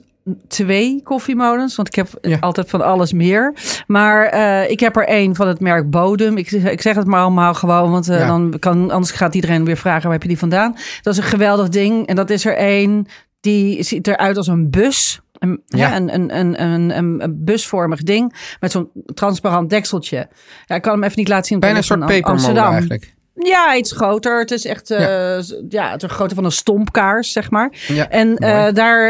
twee 0.47 1.01
koffiemolens, 1.03 1.75
want 1.75 1.87
ik 1.87 1.95
heb 1.95 2.07
Ja. 2.21 2.37
altijd 2.39 2.69
van 2.69 2.81
alles 2.81 3.13
meer. 3.13 3.53
Maar 3.87 4.25
eh, 4.25 4.69
ik 4.69 4.79
heb 4.79 4.95
er 4.95 5.07
één 5.07 5.35
van 5.35 5.47
het 5.47 5.59
merk 5.59 5.89
Bodem. 5.89 6.37
Ik, 6.37 6.49
zeg- 6.49 6.71
ik 6.71 6.81
zeg 6.81 6.95
het 6.95 7.07
maar 7.07 7.21
allemaal 7.21 7.53
gewoon, 7.53 7.91
want 7.91 8.09
eh, 8.09 8.19
Ja. 8.19 8.27
dan 8.27 8.53
kan, 8.59 8.91
anders 8.91 9.11
gaat 9.11 9.35
iedereen 9.35 9.65
weer 9.65 9.77
vragen, 9.77 10.03
waar 10.03 10.11
heb 10.11 10.21
je 10.21 10.27
die 10.27 10.37
vandaan? 10.37 10.75
Dat 11.01 11.13
is 11.13 11.19
een 11.19 11.25
geweldig 11.29 11.69
ding. 11.69 12.07
En 12.07 12.15
dat 12.15 12.29
is 12.29 12.45
er 12.45 12.55
één, 12.57 13.05
die 13.39 13.83
ziet 13.83 14.07
eruit 14.07 14.37
als 14.37 14.47
een 14.47 14.69
bus. 14.69 15.19
Een, 15.39 15.61
Ja. 15.67 15.77
ja, 15.89 15.95
een, 15.95 16.13
een, 16.13 16.61
een, 16.63 16.97
een, 16.97 17.35
busvormig 17.43 18.03
ding 18.03 18.55
met 18.59 18.71
zo'n 18.71 18.89
transparant 19.13 19.69
dekseltje. 19.69 20.27
Ja, 20.65 20.75
ik 20.75 20.81
kan 20.81 20.93
hem 20.93 21.03
even 21.03 21.17
niet 21.19 21.27
laten 21.27 21.45
zien. 21.45 21.59
Bijna 21.59 21.77
een 21.77 21.83
soort 21.83 22.05
pepermolen 22.05 22.63
eigenlijk. 22.63 23.14
Ja, 23.35 23.75
iets 23.75 23.91
groter. 23.91 24.39
Het 24.39 24.51
is 24.51 24.65
echt 24.65 24.91
eh, 24.91 25.39
ja. 25.69 25.91
het 25.91 26.03
is 26.03 26.11
grootte 26.11 26.35
van 26.35 26.45
een 26.45 26.51
stompkaars, 26.51 27.31
zeg 27.31 27.51
maar. 27.51 27.73
Ja, 27.87 28.09
En 28.09 28.27
mooi. 28.27 28.71
daar 28.73 29.09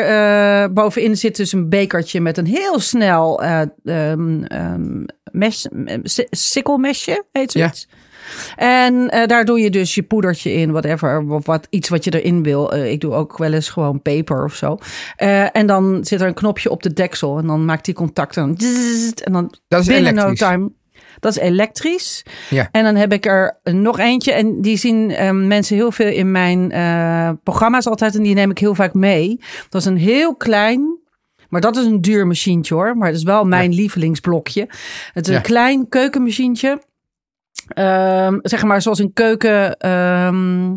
eh, 0.63 0.74
bovenin 0.74 1.17
zit 1.17 1.36
dus 1.36 1.51
een 1.51 1.70
bekertje 1.70 2.22
met 2.22 2.38
een 2.38 2.46
heel 2.48 2.79
snel 2.79 3.41
eh 3.44 3.62
ehm, 3.86 4.44
ehm, 4.44 5.03
mes, 5.32 5.67
si- 6.03 6.27
sikkelmesje, 6.29 7.24
heet 7.32 7.53
Ja. 7.53 7.60
zoiets. 7.60 7.88
En 8.55 9.08
daar 9.27 9.46
doe 9.46 9.60
je 9.60 9.70
dus 9.70 9.96
je 9.96 10.03
poedertje 10.03 10.53
in, 10.53 10.72
whatever, 10.72 11.29
of 11.29 11.46
wat, 11.46 11.67
iets 11.70 11.89
wat 11.89 12.03
je 12.03 12.22
erin 12.22 12.44
wil. 12.44 12.74
Ik 12.74 13.01
doe 13.01 13.13
ook 13.13 13.38
wel 13.38 13.53
eens 13.53 13.70
gewoon 13.70 14.01
peper 14.01 14.44
of 14.44 14.55
zo. 14.55 14.77
En 15.51 15.67
dan 15.67 16.05
zit 16.05 16.22
er 16.22 16.27
een 16.27 16.34
knopje 16.34 16.70
op 16.70 16.84
de 16.84 16.94
deksel 16.94 17.38
en 17.38 17.48
dan 17.48 17.65
maakt 17.65 17.86
die 17.86 17.94
contact 17.94 18.38
en, 18.38 18.55
dan- 18.55 18.67
en 19.24 19.32
dan 19.34 19.53
Dat 19.67 19.82
is 19.82 19.88
binnen 19.88 20.13
no 20.13 20.22
elektrisch. 20.22 20.48
time. 20.50 20.70
Dat 21.19 21.31
is 21.31 21.37
elektrisch. 21.43 22.23
Ja. 22.49 22.67
En 22.71 22.83
dan 22.83 22.95
heb 22.95 23.13
ik 23.13 23.25
er 23.25 23.57
nog 23.63 23.99
eentje. 23.99 24.31
En 24.31 24.61
die 24.61 24.77
zien 24.77 25.11
ehm, 25.11 25.47
mensen 25.47 25.75
heel 25.75 25.91
veel 25.91 26.07
in 26.11 26.31
mijn 26.31 26.71
eh, 26.71 27.29
programma's 27.43 27.87
altijd. 27.87 28.15
En 28.15 28.23
die 28.23 28.33
neem 28.35 28.49
ik 28.51 28.57
heel 28.57 28.75
vaak 28.75 28.93
mee. 28.93 29.39
Dat 29.69 29.81
is 29.81 29.87
een 29.87 29.97
heel 29.97 30.35
klein. 30.35 30.99
Maar 31.49 31.61
dat 31.61 31.77
is 31.77 31.85
een 31.85 32.01
duur 32.01 32.27
machientje 32.27 32.73
hoor. 32.75 32.97
Maar 32.97 33.07
het 33.07 33.17
is 33.17 33.23
wel 33.23 33.45
mijn 33.45 33.73
lievelingsblokje. 33.73 34.67
Het 35.13 35.25
is 35.27 35.31
Ja. 35.31 35.35
een 35.35 35.45
klein 35.45 35.89
keukenmachientje. 35.89 36.81
Ehm, 37.67 38.39
zeg 38.41 38.63
maar 38.63 38.81
zoals 38.81 38.99
een 38.99 39.13
keuken. 39.13 39.77
ehm, 39.77 40.73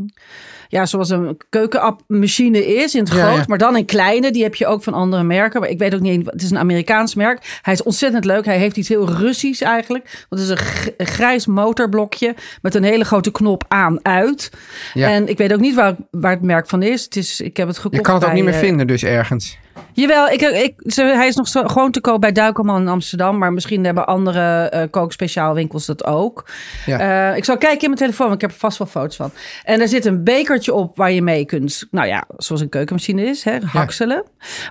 ja, 0.68 0.86
zoals 0.86 1.10
een 1.10 1.36
keukenmachine 1.48 2.66
is 2.66 2.94
in 2.94 3.00
het 3.00 3.10
groot. 3.10 3.36
ja. 3.36 3.44
Maar 3.46 3.58
dan 3.58 3.76
in 3.76 3.84
kleine. 3.84 4.30
Die 4.30 4.42
heb 4.42 4.54
je 4.54 4.66
ook 4.66 4.82
van 4.82 4.94
andere 4.94 5.22
merken. 5.22 5.60
Maar 5.60 5.68
ik 5.68 5.78
weet 5.78 5.94
ook 5.94 6.00
niet. 6.00 6.26
Het 6.26 6.42
is 6.42 6.50
een 6.50 6.58
Amerikaans 6.58 7.14
merk. 7.14 7.58
Hij 7.62 7.72
is 7.72 7.82
ontzettend 7.82 8.24
leuk. 8.24 8.44
Hij 8.44 8.58
heeft 8.58 8.76
iets 8.76 8.88
heel 8.88 9.10
Russisch 9.10 9.62
eigenlijk. 9.62 10.26
Dat 10.28 10.38
is 10.38 10.48
een, 10.48 10.58
grijs 10.96 11.46
motorblokje. 11.46 12.34
Met 12.62 12.74
een 12.74 12.84
hele 12.84 13.04
grote 13.04 13.30
knop 13.30 13.64
aan-uit. 13.68 14.50
Ja. 14.94 15.10
En 15.10 15.28
ik 15.28 15.38
weet 15.38 15.52
ook 15.52 15.60
niet 15.60 15.74
waar, 15.74 15.96
waar 16.10 16.32
het 16.32 16.42
merk 16.42 16.68
van 16.68 16.82
is. 16.82 17.04
Het 17.04 17.16
is 17.16 17.40
ik 17.40 17.56
heb 17.56 17.66
het 17.66 17.76
gekocht 17.76 17.96
Je 17.96 18.00
kan 18.00 18.14
het 18.14 18.24
ook 18.24 18.30
bij, 18.30 18.38
niet 18.40 18.48
meer 18.48 18.58
eh, 18.58 18.66
vinden 18.66 18.86
dus 18.86 19.04
ergens. 19.04 19.58
Jawel, 19.92 20.28
ik, 20.28 20.40
ik, 20.40 20.74
ze- 20.92 21.02
hij 21.02 21.26
is 21.28 21.36
nog 21.36 21.48
zo, 21.48 21.62
gewoon 21.66 21.90
te 21.90 22.00
koop 22.00 22.20
bij 22.20 22.32
Duikelman 22.32 22.80
in 22.80 22.88
Amsterdam. 22.88 23.38
Maar 23.38 23.52
misschien 23.52 23.84
hebben 23.84 24.06
andere 24.06 24.62
eh 24.68 24.82
kookspeciaalwinkels 24.90 25.86
dat 25.86 26.04
ook. 26.04 26.48
Ja. 26.86 27.30
Eh, 27.30 27.36
ik 27.36 27.44
zal 27.44 27.58
kijken 27.58 27.80
in 27.80 27.86
mijn 27.88 28.00
telefoon, 28.00 28.26
want 28.28 28.42
ik 28.42 28.48
heb 28.48 28.50
er 28.56 28.62
vast 28.62 28.78
wel 28.78 28.86
foto's 28.86 29.16
van. 29.16 29.30
En 29.64 29.80
er 29.80 29.88
zit 29.88 30.04
een 30.04 30.24
bekertje 30.24 30.74
op 30.74 30.96
waar 30.96 31.10
je 31.12 31.22
mee 31.22 31.44
kunt, 31.44 31.86
nou 31.90 32.06
ja, 32.06 32.24
zoals 32.36 32.60
een 32.60 32.68
keukenmachine 32.68 33.22
is, 33.24 33.44
hè, 33.44 33.56
hakselen. 33.66 34.24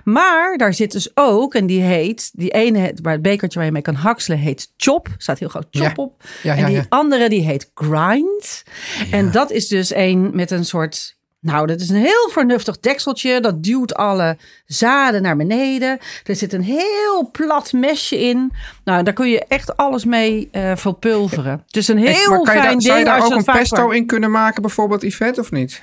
Maar 0.04 0.56
daar 0.56 0.74
zit 0.74 0.92
dus 0.92 1.10
ook, 1.14 1.54
en 1.54 1.66
die 1.66 1.80
heet, 1.82 2.30
die 2.32 2.50
ene, 2.50 2.94
waar 3.02 3.12
het 3.12 3.22
bekertje 3.22 3.56
waar 3.58 3.66
je 3.66 3.72
mee 3.72 3.82
kan 3.82 3.94
hakselen, 3.94 4.38
heet 4.38 4.72
Chop. 4.76 5.08
Staat 5.16 5.38
heel 5.38 5.48
groot 5.48 5.66
Chop 5.70 5.82
Ja. 5.82 5.92
op. 5.96 6.22
En 6.42 6.66
die 6.66 6.82
andere, 6.88 7.28
die 7.28 7.42
heet 7.42 7.70
Grind. 7.74 8.62
En 9.10 9.30
dat 9.30 9.50
is 9.50 9.68
dus 9.68 9.94
een 9.94 10.30
met 10.34 10.50
een 10.50 10.64
soort... 10.64 11.16
Nou, 11.48 11.66
dat 11.66 11.80
is 11.80 11.88
een 11.88 11.96
heel 11.96 12.28
vernuftig 12.30 12.80
dekseltje. 12.80 13.40
Dat 13.40 13.62
duwt 13.62 13.94
alle 13.94 14.36
zaden 14.66 15.22
naar 15.22 15.36
beneden. 15.36 15.98
Er 16.24 16.36
zit 16.36 16.52
een 16.52 16.62
heel 16.62 17.28
plat 17.32 17.72
mesje 17.72 18.18
in. 18.20 18.52
Nou, 18.84 19.02
daar 19.02 19.14
kun 19.14 19.28
je 19.28 19.44
echt 19.48 19.76
alles 19.76 20.04
mee 20.04 20.48
eh 20.52 20.72
verpulveren. 20.76 21.62
Het 21.66 21.76
is 21.76 21.88
een 21.88 21.98
heel 21.98 22.30
maar 22.30 22.40
kan 22.42 22.54
je 22.54 22.60
fijn 22.60 22.72
daar, 22.72 22.80
zou 22.80 22.98
je 22.98 23.04
daar 23.04 23.22
ook 23.22 23.28
je 23.28 23.34
een 23.34 23.42
het 23.44 23.56
pesto 23.58 23.90
in 23.90 24.06
kunnen 24.06 24.30
maken, 24.30 24.62
bijvoorbeeld 24.62 25.02
Yvette, 25.02 25.40
of 25.40 25.50
niet? 25.50 25.82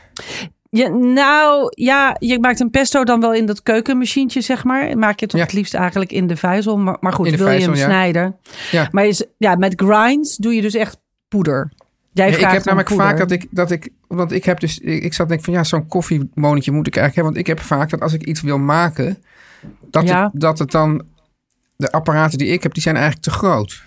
Ja, 0.69 0.87
nou, 0.87 1.71
ja, 1.75 2.15
je 2.19 2.39
maakt 2.39 2.59
een 2.59 2.69
pesto 2.69 3.03
dan 3.03 3.19
wel 3.19 3.33
in 3.33 3.45
dat 3.45 3.63
keukenmachientje, 3.63 4.41
zeg 4.41 4.63
maar. 4.63 4.97
Maak 4.97 5.19
je 5.19 5.27
toch 5.27 5.39
Ja. 5.39 5.45
het 5.45 5.53
liefst 5.53 5.73
eigenlijk 5.73 6.11
in 6.11 6.27
de 6.27 6.35
vijzel. 6.35 6.77
Maar, 6.77 6.97
maar 6.99 7.13
goed, 7.13 7.29
wil 7.29 7.45
vijzel, 7.45 7.73
je 7.73 7.79
hem 7.79 7.89
ja. 7.89 7.95
snijden. 7.95 8.37
Ja. 8.71 8.87
Maar 8.91 9.05
is, 9.05 9.25
ja, 9.37 9.55
met 9.55 9.73
grinds 9.75 10.35
doe 10.35 10.55
je 10.55 10.61
dus 10.61 10.73
echt 10.73 10.97
poeder. 11.27 11.71
Jij 12.15 12.25
Ja, 12.25 12.31
ik 12.33 12.39
vraagt 12.39 12.53
heb 12.55 12.63
namelijk 12.65 12.89
poeder. 12.89 13.07
vaak 13.07 13.17
dat 13.17 13.31
ik, 13.31 13.47
dat 13.51 13.71
ik, 13.71 13.89
want 14.07 14.31
ik 14.31 14.45
heb 14.45 14.59
dus, 14.59 14.79
ik, 14.79 15.03
ik 15.03 15.13
zat 15.13 15.29
denk 15.29 15.43
van 15.43 15.53
ja, 15.53 15.63
zo'n 15.63 15.87
koffiemonetje 15.87 16.71
moet 16.71 16.87
ik 16.87 16.95
eigenlijk 16.95 17.15
hebben. 17.15 17.33
Want 17.33 17.37
ik 17.37 17.47
heb 17.47 17.59
vaak 17.59 17.89
dat 17.89 18.01
als 18.01 18.13
ik 18.13 18.23
iets 18.23 18.41
wil 18.41 18.57
maken, 18.57 19.23
dat, 19.89 20.07
Ja. 20.07 20.23
het, 20.23 20.41
dat 20.41 20.59
het 20.59 20.71
dan, 20.71 21.03
de 21.75 21.91
apparaten 21.91 22.37
die 22.37 22.47
ik 22.47 22.63
heb, 22.63 22.73
die 22.73 22.81
zijn 22.83 22.95
eigenlijk 22.95 23.25
te 23.25 23.31
groot. 23.31 23.83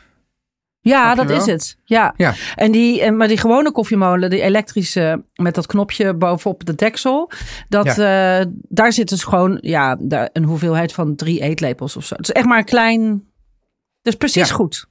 Ja, 0.80 1.14
dat 1.14 1.26
wel? 1.26 1.36
is 1.36 1.46
het. 1.46 1.76
Ja. 1.84 2.14
Ja. 2.16 2.34
En 2.54 2.72
die, 2.72 3.02
en- 3.02 3.16
maar 3.16 3.28
die 3.28 3.36
gewone 3.38 3.72
koffiemolen, 3.72 4.30
die 4.30 4.40
elektrische 4.40 5.24
met 5.34 5.54
dat 5.54 5.66
knopje 5.66 6.14
bovenop 6.14 6.64
de 6.64 6.74
deksel, 6.74 7.30
dat, 7.68 7.86
eh, 7.86 8.40
daar 8.68 8.92
zit 8.92 9.08
dus 9.08 9.24
gewoon 9.24 9.58
ja, 9.60 9.96
daar, 10.00 10.28
een 10.32 10.44
hoeveelheid 10.44 10.92
van 10.92 11.16
drie 11.16 11.40
eetlepels 11.40 11.96
of 11.96 12.04
zo. 12.04 12.14
Het 12.14 12.28
is 12.28 12.32
echt 12.34 12.46
maar 12.46 12.58
een 12.58 12.64
klein. 12.64 13.24
Dus 14.02 14.14
precies 14.14 14.48
Ja. 14.48 14.54
goed. 14.54 14.86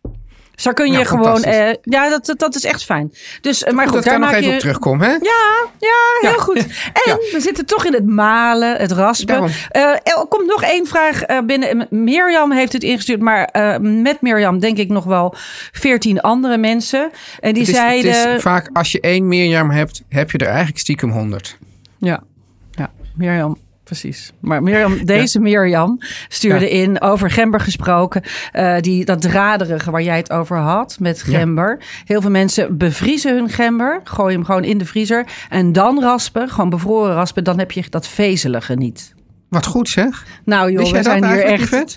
Dus 0.57 0.65
daar 0.65 0.73
kun 0.75 0.85
je 0.85 0.91
Nou, 0.91 1.05
gewoon. 1.05 1.43
eh, 1.43 1.73
ja, 1.83 2.09
dat, 2.09 2.25
dat, 2.25 2.39
dat 2.39 2.55
is 2.55 2.63
echt 2.63 2.83
fijn. 2.83 3.13
Dus, 3.41 3.63
eh, 3.63 3.73
maar 3.73 3.85
goed, 3.85 3.93
dat 3.95 4.03
daar 4.03 4.19
nog 4.19 4.31
even 4.31 4.53
op 4.53 4.59
terugkom, 4.59 5.01
hè? 5.01 5.09
Ja, 5.09 5.65
ja, 5.79 5.95
heel 6.19 6.29
Ja. 6.31 6.37
goed. 6.37 6.55
En 6.93 7.01
Ja. 7.05 7.15
we 7.31 7.37
zitten 7.39 7.65
toch 7.65 7.85
in 7.85 7.93
het 7.93 8.05
malen, 8.05 8.75
het 8.77 8.91
raspen. 8.91 9.49
Eh, 9.71 9.81
er 9.83 10.25
komt 10.29 10.45
nog 10.47 10.63
één 10.63 10.87
vraag 10.87 11.21
binnen. 11.45 11.87
Mirjam 11.89 12.51
heeft 12.51 12.73
het 12.73 12.83
ingestuurd, 12.83 13.19
maar 13.21 13.49
met 13.81 14.21
Mirjam 14.21 14.59
denk 14.59 14.77
ik 14.77 14.89
nog 14.89 15.03
wel 15.03 15.33
veertien 15.71 16.21
andere 16.21 16.57
mensen. 16.57 17.11
En 17.39 17.53
die 17.53 17.63
Het 17.63 17.71
is, 17.71 17.77
het 17.77 17.85
zeiden... 17.87 18.35
is 18.35 18.41
vaak, 18.41 18.69
als 18.73 18.91
je 18.91 18.99
één 19.01 19.27
Mirjam 19.27 19.69
hebt, 19.71 20.03
heb 20.09 20.31
je 20.31 20.37
er 20.37 20.47
eigenlijk 20.47 20.77
stiekem 20.79 21.09
honderd. 21.11 21.57
Ja, 21.97 22.23
ja, 22.71 22.91
Mirjam. 23.15 23.57
Precies. 23.87 24.33
Maar 24.39 24.63
Mirjam, 24.63 25.05
deze 25.05 25.39
Mirjam 25.39 25.99
stuurde 26.27 26.65
Ja. 26.75 26.81
in 26.83 27.01
over 27.01 27.31
gember 27.31 27.59
gesproken. 27.59 28.21
eh, 28.51 28.75
die, 28.79 29.05
dat 29.05 29.21
draderige 29.21 29.91
waar 29.91 30.01
jij 30.01 30.17
het 30.17 30.31
over 30.31 30.57
had 30.57 30.97
met 30.99 31.23
Ja. 31.25 31.37
gember. 31.37 31.79
Heel 32.05 32.21
veel 32.21 32.29
mensen 32.29 32.77
bevriezen 32.77 33.35
hun 33.35 33.49
gember. 33.49 34.01
Gooien 34.03 34.35
hem 34.35 34.45
gewoon 34.45 34.63
in 34.63 34.77
de 34.77 34.85
vriezer. 34.85 35.25
En 35.49 35.71
dan 35.71 36.01
raspen, 36.01 36.49
gewoon 36.49 36.69
bevroren 36.69 37.13
raspen. 37.13 37.43
Dan 37.43 37.59
heb 37.59 37.71
je 37.71 37.83
dat 37.89 38.07
vezelige 38.07 38.73
niet. 38.75 39.13
Wat 39.49 39.65
goed 39.65 39.89
zeg. 39.89 40.25
Nou 40.45 40.71
joh, 40.71 40.91
we 40.91 41.03
zijn 41.03 41.25
hier 41.25 41.43
echt... 41.43 41.61
Yvette? 41.63 41.95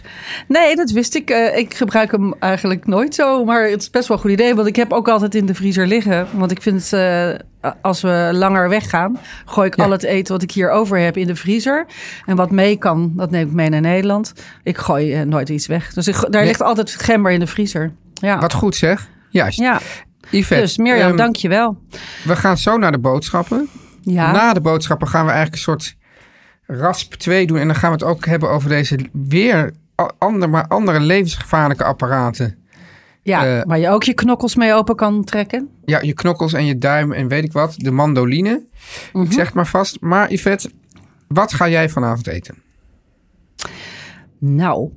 Nee, 0.48 0.76
dat 0.76 0.90
wist 0.90 1.14
ik. 1.14 1.30
Eh, 1.30 1.58
ik 1.58 1.74
gebruik 1.74 2.10
hem 2.10 2.34
eigenlijk 2.38 2.86
nooit 2.86 3.14
zo. 3.14 3.44
Maar 3.44 3.68
het 3.68 3.80
is 3.80 3.90
best 3.90 4.08
wel 4.08 4.16
een 4.16 4.22
goed 4.22 4.32
idee. 4.32 4.54
Want 4.54 4.68
ik 4.68 4.76
heb 4.76 4.92
ook 4.92 5.08
altijd 5.08 5.34
in 5.34 5.46
de 5.46 5.54
vriezer 5.54 5.86
liggen. 5.86 6.26
Want 6.32 6.50
ik 6.50 6.62
vind 6.62 6.82
het, 6.90 6.92
eh, 6.92 7.70
als 7.82 8.00
we 8.00 8.30
langer 8.32 8.68
weggaan... 8.68 9.18
gooi 9.44 9.66
ik 9.68 9.76
Ja. 9.76 9.84
al 9.84 9.90
het 9.90 10.02
eten 10.02 10.32
wat 10.32 10.42
ik 10.42 10.50
hier 10.50 10.70
over 10.70 10.98
heb 10.98 11.16
in 11.16 11.26
de 11.26 11.36
vriezer. 11.36 11.86
En 12.26 12.36
wat 12.36 12.50
mee 12.50 12.76
kan, 12.76 13.12
dat 13.16 13.30
neem 13.30 13.46
ik 13.48 13.52
mee 13.54 13.68
naar 13.68 13.80
Nederland. 13.80 14.32
Ik 14.62 14.78
gooi 14.78 15.14
eh, 15.14 15.22
nooit 15.22 15.48
iets 15.48 15.66
weg. 15.66 15.92
Dus 15.92 16.08
ik, 16.08 16.14
daar 16.20 16.30
Nee. 16.30 16.44
ligt 16.46 16.62
altijd 16.62 16.90
gember 16.94 17.32
in 17.32 17.40
de 17.40 17.46
vriezer. 17.46 17.92
Ja, 18.14 18.38
Wat 18.38 18.52
goed 18.52 18.76
zeg. 18.76 19.08
Juist. 19.30 19.58
ja. 19.58 19.80
Yvette, 20.30 20.62
dus 20.62 20.76
Mirjam, 20.78 21.08
ehm, 21.08 21.16
dank 21.16 21.36
je 21.36 21.48
wel. 21.48 21.78
we 22.24 22.36
gaan 22.36 22.56
zo 22.58 22.76
naar 22.78 22.92
de 22.92 22.98
boodschappen. 22.98 23.68
Ja. 24.02 24.32
Na 24.32 24.52
de 24.52 24.60
boodschappen 24.60 25.08
gaan 25.08 25.24
we 25.24 25.30
eigenlijk 25.30 25.56
een 25.56 25.62
soort 25.72 25.96
rasp 26.78 27.14
2 27.14 27.46
doen. 27.46 27.58
En 27.58 27.66
dan 27.66 27.76
gaan 27.76 27.90
we 27.90 27.96
het 27.96 28.04
ook 28.14 28.26
hebben 28.26 28.50
over 28.50 28.68
deze 28.68 28.98
weer 29.12 29.72
andere, 30.18 30.46
maar 30.52 30.66
andere 30.68 31.00
levensgevaarlijke 31.00 31.84
apparaten. 31.84 32.58
ja, 33.22 33.58
eh, 33.58 33.62
waar 33.66 33.78
je 33.78 33.88
ook 33.88 34.02
je 34.02 34.14
knokkels 34.14 34.54
mee 34.56 34.72
open 34.74 34.96
kan 34.96 35.24
trekken. 35.24 35.68
Ja, 35.84 36.00
je 36.00 36.12
knokkels 36.12 36.52
en 36.52 36.64
je 36.66 36.78
duim 36.78 37.12
en 37.12 37.28
weet 37.28 37.44
ik 37.44 37.52
wat. 37.52 37.74
De 37.76 37.90
mandoline. 37.90 38.64
Mhm. 39.12 39.24
Ik 39.24 39.32
zeg 39.32 39.44
het 39.46 39.54
maar 39.54 39.66
vast. 39.66 40.00
Maar 40.00 40.32
Yvette, 40.32 40.70
wat 41.28 41.52
ga 41.54 41.68
jij 41.68 41.88
vanavond 41.88 42.26
eten? 42.26 42.54
Nou, 44.38 44.90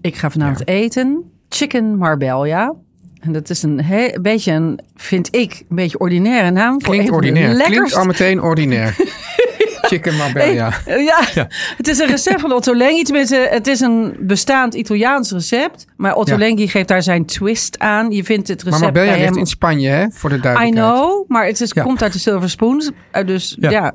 ik 0.00 0.16
ga 0.16 0.30
vanavond 0.30 0.68
eten 0.68 1.30
chicken 1.48 1.96
marbella. 1.96 2.74
En 3.20 3.32
dat 3.32 3.50
is 3.50 3.62
een 3.62 3.80
he- 3.84 4.18
beetje 4.20 4.52
een, 4.52 4.80
vind 4.94 5.34
ik, 5.34 5.64
een 5.68 5.76
beetje 5.76 5.98
ordinaire 5.98 6.50
naam. 6.50 6.78
Klinkt 6.78 7.10
ordinair. 7.10 7.62
Klinkt 7.62 7.94
al 7.94 8.04
meteen 8.04 8.42
ordinair. 8.42 8.96
Chicken 9.86 10.16
marbella. 10.16 10.70
Eh, 10.86 11.04
Ja, 11.04 11.46
het 11.76 11.88
is 11.88 11.98
een 11.98 12.06
recept 12.06 12.40
van 12.40 12.52
Otto 12.52 12.74
Lengi. 12.74 13.02
Tenminste, 13.02 13.48
het 13.50 13.66
is 13.66 13.80
een 13.80 14.16
bestaand 14.20 14.74
Italiaans 14.74 15.30
recept. 15.32 15.84
Maar 15.96 16.14
Otto 16.14 16.32
Ja. 16.32 16.38
Lengi 16.38 16.68
geeft 16.68 16.88
daar 16.88 17.02
zijn 17.02 17.26
twist 17.26 17.78
aan. 17.78 18.10
Je 18.10 18.24
vindt 18.24 18.48
het 18.48 18.56
Maar 18.64 18.72
recept 18.72 18.84
marbella 18.84 19.10
bij 19.10 19.18
ligt 19.20 19.30
hem... 19.30 19.38
in 19.38 19.46
Spanje, 19.46 19.88
hè? 19.88 20.06
Voor 20.10 20.30
de 20.30 20.36
I 20.36 20.40
duidelijkheid. 20.40 20.92
know, 20.94 21.28
maar 21.28 21.46
het 21.46 21.60
is, 21.60 21.70
Ja. 21.74 21.82
komt 21.82 22.02
uit 22.02 22.12
de 22.12 22.18
Silver 22.18 22.50
Spoons. 22.50 22.90
eh, 23.10 23.26
Dus 23.26 23.56
ja. 23.60 23.94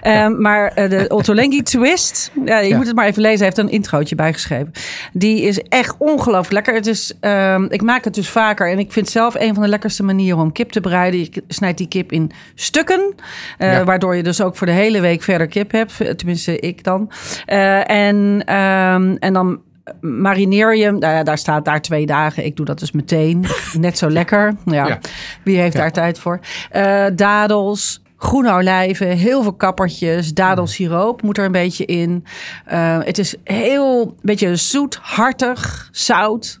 Ehm, 0.00 0.40
maar 0.40 0.68
eh, 0.74 0.90
de 0.90 1.04
Otto 1.08 1.34
Lengi 1.34 1.62
twist, 1.72 2.30
ja, 2.44 2.58
je 2.58 2.74
moet 2.76 2.86
het 2.86 2.96
maar 2.96 3.06
even 3.06 3.22
lezen. 3.22 3.36
Hij 3.36 3.46
heeft 3.46 3.58
een 3.58 3.70
introotje 3.70 4.14
bijgeschreven. 4.14 4.70
Die 5.12 5.42
is 5.42 5.58
echt 5.60 5.94
ongelooflijk 5.98 6.52
lekker. 6.52 6.74
Het 6.74 6.86
is, 6.86 7.12
ehm, 7.20 7.64
ik 7.68 7.82
maak 7.82 8.04
het 8.04 8.14
dus 8.14 8.28
vaker. 8.28 8.70
En 8.70 8.78
ik 8.78 8.92
vind 8.92 9.08
zelf 9.08 9.34
een 9.34 9.54
van 9.54 9.62
de 9.62 9.68
lekkerste 9.68 10.02
manieren 10.02 10.38
om 10.40 10.52
kip 10.52 10.70
te 10.72 10.80
bereiden. 10.80 11.20
Je 11.20 11.42
snijdt 11.48 11.78
die 11.78 11.88
kip 11.88 12.12
in 12.12 12.30
stukken. 12.54 13.14
eh. 13.58 13.82
Waardoor 13.82 14.16
je 14.16 14.22
dus 14.22 14.40
ook 14.40 14.56
voor 14.56 14.66
de 14.66 14.72
hele 14.72 15.00
week 15.00 15.22
verder 15.32 15.46
kip 15.46 15.72
hebt. 15.72 16.18
Tenminste, 16.18 16.58
ik 16.58 16.84
dan. 16.84 17.10
Eh, 17.46 17.90
en, 17.90 18.42
ehm, 18.44 19.16
en 19.18 19.32
dan 19.32 19.60
marineer 20.00 20.76
je 20.76 20.84
hem. 20.84 20.98
Nou 20.98 21.14
ja, 21.14 21.22
daar 21.22 21.38
staat 21.38 21.64
daar 21.64 21.80
twee 21.82 22.06
dagen. 22.06 22.44
Ik 22.44 22.56
doe 22.56 22.66
dat 22.66 22.78
dus 22.78 22.92
meteen. 22.92 23.44
Net 23.78 23.98
zo 23.98 24.10
lekker. 24.10 24.54
Ja. 24.64 24.86
Ja. 24.86 24.98
Wie 25.44 25.58
heeft 25.58 25.74
Ja. 25.74 25.80
daar 25.80 25.92
tijd 25.92 26.18
voor? 26.18 26.40
Eh, 26.70 27.04
dadels, 27.14 28.02
groene 28.16 28.52
olijven, 28.52 29.06
heel 29.08 29.42
veel 29.42 29.54
kappertjes, 29.54 30.34
dadelsiroop 30.34 31.22
moet 31.22 31.38
er 31.38 31.44
een 31.44 31.52
beetje 31.52 31.84
in. 31.84 32.24
Eh, 32.66 32.98
het 33.02 33.18
is 33.18 33.34
heel 33.44 34.00
een 34.02 34.14
beetje 34.22 34.56
zoet, 34.56 34.98
hartig, 35.02 35.88
zout. 35.92 36.60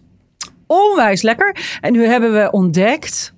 Onwijs 0.66 1.22
lekker. 1.22 1.56
En 1.80 1.92
nu 1.92 2.06
hebben 2.06 2.32
we 2.32 2.50
ontdekt. 2.50 3.34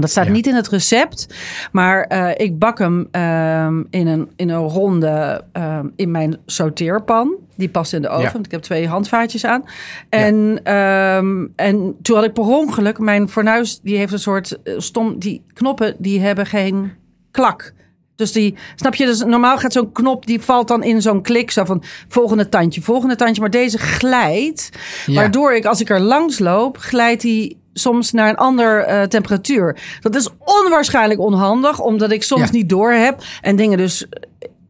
Dat 0.00 0.10
staat 0.10 0.26
Ja. 0.26 0.32
niet 0.32 0.46
in 0.46 0.54
het 0.54 0.68
recept, 0.68 1.26
maar 1.72 2.02
eh, 2.02 2.30
ik 2.46 2.58
bak 2.58 2.78
hem 2.78 3.08
ehm, 3.10 3.82
in, 3.90 4.06
een, 4.06 4.28
in 4.36 4.48
een 4.48 4.68
ronde 4.68 5.44
ehm, 5.52 5.86
in 5.96 6.10
mijn 6.10 6.36
sauteerpan. 6.46 7.34
Die 7.56 7.68
past 7.68 7.92
in 7.92 8.02
de 8.02 8.08
oven, 8.08 8.22
Ja. 8.24 8.32
want 8.32 8.44
ik 8.46 8.50
heb 8.50 8.60
twee 8.62 8.88
handvaatjes 8.88 9.44
aan. 9.44 9.64
En, 10.08 10.60
ehm, 10.62 11.46
en 11.56 11.96
toen 12.02 12.16
had 12.16 12.24
ik 12.24 12.32
per 12.32 12.44
ongeluk, 12.44 12.98
mijn 12.98 13.28
fornuis 13.28 13.80
die 13.80 13.96
heeft 13.96 14.12
een 14.12 14.18
soort 14.18 14.62
eh, 14.62 14.74
stom, 14.76 15.18
die 15.18 15.42
knoppen 15.52 15.94
die 15.98 16.20
hebben 16.20 16.46
geen 16.46 16.92
klak. 17.30 17.72
Dus 18.16 18.32
die, 18.32 18.54
snap 18.74 18.94
je, 18.94 19.06
dus 19.06 19.24
normaal 19.24 19.58
gaat 19.58 19.72
zo'n 19.72 19.92
knop, 19.92 20.26
die 20.26 20.40
valt 20.40 20.68
dan 20.68 20.82
in 20.82 21.02
zo'n 21.02 21.22
klik, 21.22 21.50
zo 21.50 21.64
van 21.64 21.82
volgende 22.08 22.48
tandje, 22.48 22.82
volgende 22.82 23.16
tandje. 23.16 23.40
Maar 23.40 23.50
deze 23.50 23.78
glijdt, 23.78 24.70
waardoor 25.06 25.52
ik, 25.54 25.64
als 25.64 25.80
ik 25.80 25.90
er 25.90 26.00
langs 26.00 26.38
loop, 26.38 26.76
glijdt 26.76 27.22
die 27.22 27.60
soms 27.78 28.12
naar 28.12 28.28
een 28.28 28.36
ander 28.36 28.80
eh, 28.84 29.02
temperatuur. 29.02 29.76
Dat 30.00 30.14
is 30.14 30.28
onwaarschijnlijk 30.38 31.20
onhandig, 31.20 31.80
omdat 31.80 32.10
ik 32.10 32.22
soms 32.22 32.40
Ja. 32.42 32.48
niet 32.52 32.68
door 32.68 32.92
heb 32.92 33.22
en 33.40 33.56
dingen 33.56 33.78
dus 33.78 34.06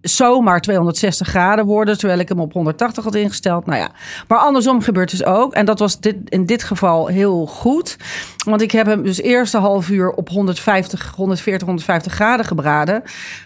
zomaar 0.09 0.61
260 0.61 1.29
graden 1.29 1.65
worden, 1.67 1.99
terwijl 1.99 2.19
ik 2.21 2.29
hem 2.29 2.41
op 2.41 2.53
180 2.53 3.05
had 3.05 3.15
ingesteld. 3.15 3.67
Nou 3.67 3.79
ja, 3.79 3.89
maar 4.29 4.39
andersom 4.39 4.83
gebeurt 4.83 5.11
dus 5.11 5.25
ook. 5.25 5.53
En 5.55 5.65
dat 5.65 5.79
was 5.79 6.01
dit, 6.01 6.17
in 6.25 6.47
dit 6.47 6.63
geval 6.63 7.07
heel 7.07 7.47
goed. 7.47 7.97
Want 8.45 8.63
ik 8.63 8.71
heb 8.71 8.87
hem 8.87 9.03
dus 9.03 9.21
eerst 9.21 9.55
een 9.55 9.61
half 9.61 9.89
uur 9.89 10.11
op 10.11 10.29
150, 10.29 11.13
140, 11.17 11.67
150 11.67 12.13
graden 12.13 12.45
gebraden. 12.47 13.01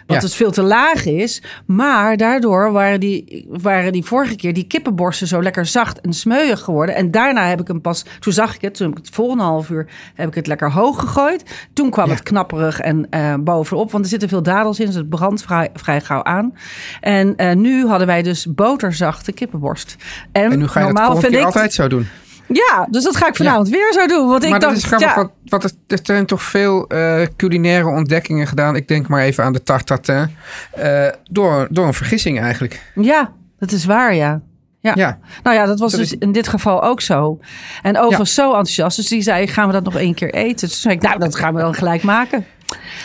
Wat 0.07 0.15
Ja. 0.15 0.19
dus 0.19 0.35
veel 0.35 0.51
te 0.51 0.61
laag 0.61 1.05
is. 1.05 1.41
Maar 1.65 2.17
daardoor 2.17 2.71
waren 2.71 2.99
die, 2.99 3.45
waren 3.49 3.91
die 3.91 4.03
vorige 4.03 4.35
keer 4.35 4.53
die 4.53 4.67
kippenborsten 4.67 5.27
zo 5.27 5.41
lekker 5.43 5.65
zacht 5.65 6.01
en 6.01 6.13
smeuig 6.13 6.59
geworden. 6.59 6.95
En 6.95 7.11
daarna 7.11 7.47
heb 7.47 7.61
ik 7.61 7.67
hem 7.67 7.81
pas, 7.81 8.05
toen 8.19 8.33
zag 8.33 8.55
ik 8.55 8.61
het, 8.61 8.75
toen 8.75 8.87
heb 8.89 8.97
ik 8.97 9.05
het 9.05 9.15
volgende 9.15 9.43
half 9.43 9.69
uur, 9.69 9.87
heb 10.15 10.27
ik 10.27 10.35
het 10.35 10.47
lekker 10.47 10.71
hoog 10.71 10.99
gegooid. 10.99 11.67
Toen 11.73 11.89
kwam 11.89 12.07
Ja. 12.07 12.13
het 12.13 12.23
knapperig 12.23 12.79
en 12.79 13.07
eh, 13.09 13.33
bovenop, 13.39 13.91
want 13.91 14.03
er 14.03 14.09
zitten 14.09 14.29
veel 14.29 14.43
dadels 14.43 14.79
in, 14.79 14.85
dus 14.85 14.95
het 14.95 15.09
brandt 15.09 15.41
vrij, 15.41 15.69
vrij 15.73 16.01
gauw 16.01 16.23
aan. 16.23 16.52
En 17.01 17.35
eh, 17.35 17.55
nu 17.55 17.87
hadden 17.87 18.07
wij 18.07 18.21
dus 18.21 18.45
boterzachte 18.49 19.31
kippenborst. 19.31 19.95
En, 20.31 20.51
En 20.51 20.57
nu 20.59 20.67
ga 20.67 20.79
je 20.79 20.85
normaal 20.85 21.15
vind 21.17 21.33
ik... 21.33 21.43
altijd 21.43 21.73
zo 21.73 21.87
doen. 21.87 22.07
Ja, 22.47 22.87
dus 22.91 23.03
dat 23.03 23.15
ga 23.15 23.27
ik 23.27 23.35
vanavond 23.35 23.69
weer 23.69 23.93
zo 23.93 24.07
doen. 24.07 24.27
Want 24.27 24.43
ik 24.43 24.49
maar 24.49 24.59
dacht, 24.59 24.73
dat 24.73 24.81
is 24.83 24.87
grappig, 24.87 25.09
ja, 25.09 25.15
want, 25.15 25.31
want 25.45 25.63
er, 25.63 25.71
er 25.87 25.99
zijn 26.03 26.25
toch 26.25 26.41
veel 26.43 26.87
eh, 26.87 27.21
culinaire 27.37 27.87
ontdekkingen 27.87 28.47
gedaan. 28.47 28.75
Ik 28.75 28.87
denk 28.87 29.07
maar 29.07 29.21
even 29.21 29.43
aan 29.43 29.53
de 29.53 29.63
tarte 29.63 29.83
tatin. 29.85 30.35
eh, 30.71 31.07
door, 31.31 31.67
door 31.69 31.85
een 31.87 31.93
vergissing 31.93 32.39
eigenlijk. 32.39 32.81
ja, 32.95 33.31
dat 33.59 33.71
is 33.71 33.85
waar, 33.85 34.15
ja. 34.15 34.41
Ja. 34.79 34.91
Ja. 34.95 35.17
Nou 35.43 35.55
ja, 35.55 35.65
dat 35.65 35.79
was 35.79 35.91
Dat 35.91 35.99
dus 35.99 36.11
is- 36.11 36.17
in 36.19 36.31
dit 36.31 36.47
geval 36.47 36.83
ook 36.83 37.01
zo. 37.01 37.39
En 37.81 37.93
Ja. 37.93 38.17
was 38.17 38.33
zo 38.33 38.47
enthousiast. 38.47 38.95
Dus 38.97 39.07
die 39.07 39.21
zei, 39.21 39.47
gaan 39.47 39.67
we 39.67 39.73
dat 39.73 39.83
nog 39.83 39.95
één 39.95 40.13
keer 40.13 40.33
eten? 40.33 40.67
Dus 40.67 40.81
zei 40.81 40.95
ik, 40.95 41.01
nou, 41.01 41.19
dat 41.19 41.35
gaan 41.35 41.53
we 41.53 41.61
dan 41.61 41.73
gelijk 41.73 42.03
maken. 42.03 42.45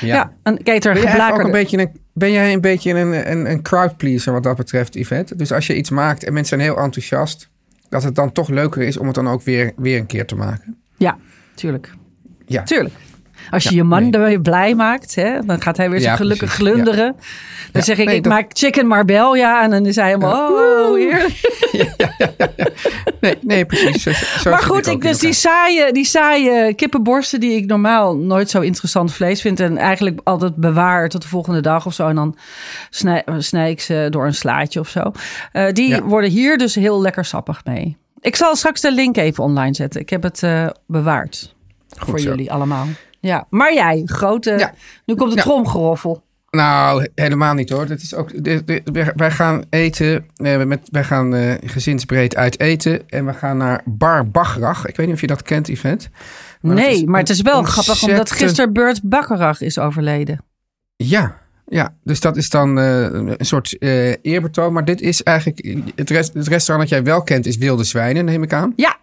Ja, 0.01 0.33
een 0.43 0.63
keter 0.63 0.93
Ben 0.93 1.03
jij 1.03 1.11
eigenlijk 1.11 1.33
ook 1.33 1.39
een 1.39 1.45
geblakerde. 1.45 1.53
beetje 1.53 1.79
een, 1.79 2.01
ben 2.19 2.33
jij 2.33 2.53
een 2.53 2.61
beetje 2.61 2.91
een, 2.91 3.31
een, 3.31 3.51
een 3.51 3.63
crowd 3.63 3.97
pleaser 3.97 4.33
wat 4.33 4.43
dat 4.43 4.57
betreft, 4.57 4.95
Yvette? 4.95 5.37
Dus 5.37 5.53
als 5.53 5.67
je 5.67 5.77
iets 5.77 5.91
maakt 5.91 6.25
en 6.25 6.33
mensen 6.33 6.59
zijn 6.59 6.71
heel 6.71 6.83
enthousiast, 6.85 7.49
dat 7.89 8.03
het 8.03 8.15
dan 8.15 8.33
toch 8.33 8.49
leuker 8.49 8.83
is 8.83 8.97
om 8.97 9.07
het 9.07 9.15
dan 9.15 9.29
ook 9.29 9.43
weer, 9.43 9.73
weer 9.77 9.99
een 9.99 10.07
keer 10.07 10.27
te 10.27 10.37
maken. 10.37 10.77
Ja, 10.97 11.19
tuurlijk. 11.55 11.95
Ja. 12.47 12.63
Tuurlijk. 12.63 12.95
Als 13.51 13.63
je 13.63 13.71
Ja, 13.71 13.77
je 13.77 13.83
man 13.85 14.03
nee. 14.03 14.13
ermee 14.13 14.41
blij 14.41 14.75
maakt, 14.75 15.15
hè, 15.15 15.39
dan 15.47 15.61
gaat 15.63 15.77
hij 15.77 15.91
weer 15.91 16.01
zo 16.01 16.09
Ja, 16.09 16.17
gelukkig 16.17 16.55
precies. 16.55 16.67
glunderen. 16.73 17.07
Dan 17.13 17.17
Ja, 17.73 17.81
zeg 17.81 17.99
ik, 17.99 18.07
nee, 18.07 18.17
ik 18.17 18.23
dat- 18.23 18.33
maak 18.33 18.51
chicken 18.53 18.87
marbella. 18.87 19.63
En 19.63 19.71
dan 19.71 19.87
is 19.87 19.97
hij 19.97 20.07
helemaal, 20.07 20.53
oh, 20.53 20.97
heerlijk. 20.97 21.41
Nee, 23.21 23.39
nee 23.41 23.65
precies. 23.67 24.03
Zo, 24.03 24.11
zo 24.41 24.51
Maar 24.51 24.59
goed, 24.63 24.87
ik, 24.87 25.01
dus 25.03 25.19
die 25.19 25.33
saaie, 25.33 25.93
die 25.93 26.05
saaie 26.05 26.75
kippenborsten 26.75 27.41
die 27.41 27.57
ik 27.57 27.67
normaal 27.67 28.17
nooit 28.17 28.51
zo 28.51 28.61
interessant 28.61 29.13
vlees 29.13 29.41
vind. 29.41 29.61
En 29.61 29.77
eigenlijk 29.77 30.21
altijd 30.25 30.57
bewaar 30.57 31.09
tot 31.09 31.23
de 31.23 31.29
volgende 31.29 31.61
dag 31.61 31.87
of 31.87 31.95
zo. 31.95 32.09
En 32.09 32.15
dan 32.15 32.37
snij, 32.91 33.25
snij 33.39 33.71
ik 33.71 33.81
ze 33.81 34.07
door 34.11 34.27
een 34.27 34.35
slaatje 34.35 34.81
of 34.81 34.89
zo. 34.89 35.13
Eh, 35.53 35.73
die 35.73 35.89
Ja. 35.89 36.03
worden 36.03 36.31
hier 36.31 36.59
dus 36.59 36.75
heel 36.75 37.01
lekker 37.01 37.25
sappig 37.25 37.65
mee. 37.65 37.97
Ik 38.21 38.37
zal 38.37 38.57
straks 38.57 38.81
de 38.81 38.93
link 38.93 39.17
even 39.17 39.45
online 39.45 39.75
zetten. 39.75 40.01
Ik 40.01 40.11
heb 40.11 40.23
het 40.23 40.43
eh, 40.43 40.67
bewaard 40.87 41.55
voor 41.89 42.21
zo. 42.21 42.29
jullie 42.29 42.53
allemaal. 42.53 42.87
Ja, 43.21 43.47
maar 43.51 43.75
jij, 43.75 44.03
grote. 44.05 44.51
Ja. 44.59 44.75
Nu 45.07 45.15
komt 45.15 45.35
Ja. 45.35 45.43
tromgeroffel. 45.43 46.27
Nou, 46.51 47.09
helemaal 47.15 47.55
niet 47.55 47.71
hoor. 47.71 47.87
Dat 47.87 48.01
is 48.01 48.15
ook, 48.15 48.31
wij- 49.17 49.31
gaan 49.31 49.63
eten, 49.71 50.27
eh, 50.37 50.63
met, 50.63 50.89
wij 50.91 51.05
gaan 51.05 51.35
eh, 51.35 51.55
gezinsbreed 51.65 52.37
uit 52.37 52.61
eten. 52.61 53.09
En 53.09 53.27
we 53.27 53.33
gaan 53.35 53.57
naar 53.57 53.83
Bar 53.85 54.29
Bachrach. 54.31 54.87
Ik 54.87 54.97
weet 54.97 55.07
niet 55.07 55.15
of 55.15 55.21
je 55.21 55.27
dat 55.27 55.43
kent. 55.43 55.69
Maar 55.83 56.77
dat 56.77 56.85
nee, 56.85 57.07
maar 57.07 57.21
het 57.21 57.29
is 57.29 57.43
wel 57.43 57.63
grappig 57.63 58.03
omdat 58.03 58.31
gisteren 58.31 58.73
Bert 58.73 59.01
Bakkerach 59.03 59.61
is 59.61 59.79
overleden. 59.79 60.45
Ja, 60.97 61.39
ja, 61.67 61.95
dus 62.05 62.21
dat 62.21 62.37
is 62.37 62.51
dan 62.51 62.79
eh, 62.79 63.03
een 63.03 63.37
soort 63.39 63.79
eh, 63.79 64.15
eerbetoon. 64.23 64.73
Maar 64.73 64.85
dit 64.85 65.01
is 65.01 65.23
eigenlijk... 65.23 65.77
Het, 65.95 66.11
rest, 66.11 66.35
het 66.35 66.49
restaurant 66.49 66.89
dat 66.89 66.99
jij 66.99 67.09
wel 67.13 67.23
kent 67.23 67.47
is 67.47 67.57
Wilde 67.57 67.85
Zwijnen, 67.85 68.25
neem 68.25 68.43
ik 68.43 68.53
aan. 68.53 68.73
Ja, 68.77 68.97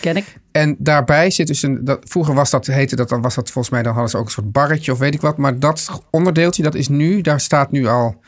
ken 0.00 0.16
ik. 0.16 0.24
En 0.52 0.76
daarbij 0.78 1.30
zit 1.30 1.46
dus 1.46 1.62
een... 1.62 1.84
Dat, 1.84 2.00
vroeger 2.04 2.34
was 2.34 2.50
dat, 2.50 2.66
heette 2.66 2.96
dat, 2.96 3.08
dan 3.08 3.22
was 3.22 3.34
dat 3.34 3.50
volgens 3.50 3.74
mij... 3.74 3.82
Dan 3.82 3.92
hadden 3.92 4.10
ze 4.10 4.16
ook 4.16 4.24
een 4.24 4.30
soort 4.30 4.52
barretje 4.52 4.92
of 4.92 4.98
weet 4.98 5.14
ik 5.14 5.20
wat. 5.20 5.36
Maar 5.36 5.58
dat 5.58 6.02
onderdeeltje, 6.10 6.62
dat 6.62 6.74
is 6.74 6.88
nu... 6.88 7.20
Daar 7.20 7.40
staat 7.40 7.70
nu 7.70 7.86
al 7.86 8.20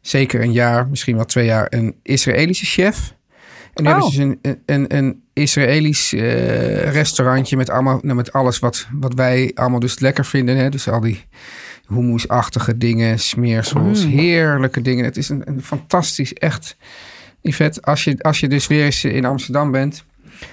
zeker 0.00 0.42
een 0.42 0.52
jaar, 0.52 0.88
misschien 0.88 1.16
wel 1.16 1.24
twee 1.24 1.44
jaar... 1.44 1.66
een 1.70 1.96
Israëlische 2.02 2.66
chef. 2.66 3.14
En 3.74 3.84
nu 3.84 3.90
Oh. 3.90 3.94
hebben 3.94 4.12
ze 4.12 4.18
dus 4.18 4.36
een, 4.42 4.62
een, 4.66 4.96
een 4.96 5.22
Israëlisch 5.32 6.12
eh, 6.12 6.92
restaurantje... 6.92 7.56
met, 7.56 7.70
allemaal, 7.70 7.98
nou, 8.02 8.16
met 8.16 8.32
alles 8.32 8.58
wat, 8.58 8.86
wat 8.92 9.14
wij 9.14 9.50
allemaal 9.54 9.80
dus 9.80 9.98
lekker 9.98 10.24
vinden. 10.24 10.56
Hè? 10.56 10.68
Dus 10.68 10.88
al 10.88 11.00
die 11.00 11.24
hummusachtige 11.88 12.76
dingen, 12.76 13.18
smeersels, 13.18 14.04
heerlijke 14.04 14.82
dingen. 14.82 15.04
Het 15.04 15.16
is 15.16 15.28
een, 15.28 15.42
een 15.48 15.62
fantastisch, 15.62 16.32
echt... 16.32 16.76
Yvette, 17.40 17.82
als 17.82 18.04
je, 18.04 18.16
als 18.22 18.40
je 18.40 18.48
dus 18.48 18.66
weer 18.66 18.84
eens 18.84 19.04
in 19.04 19.24
Amsterdam 19.24 19.70
bent... 19.70 20.04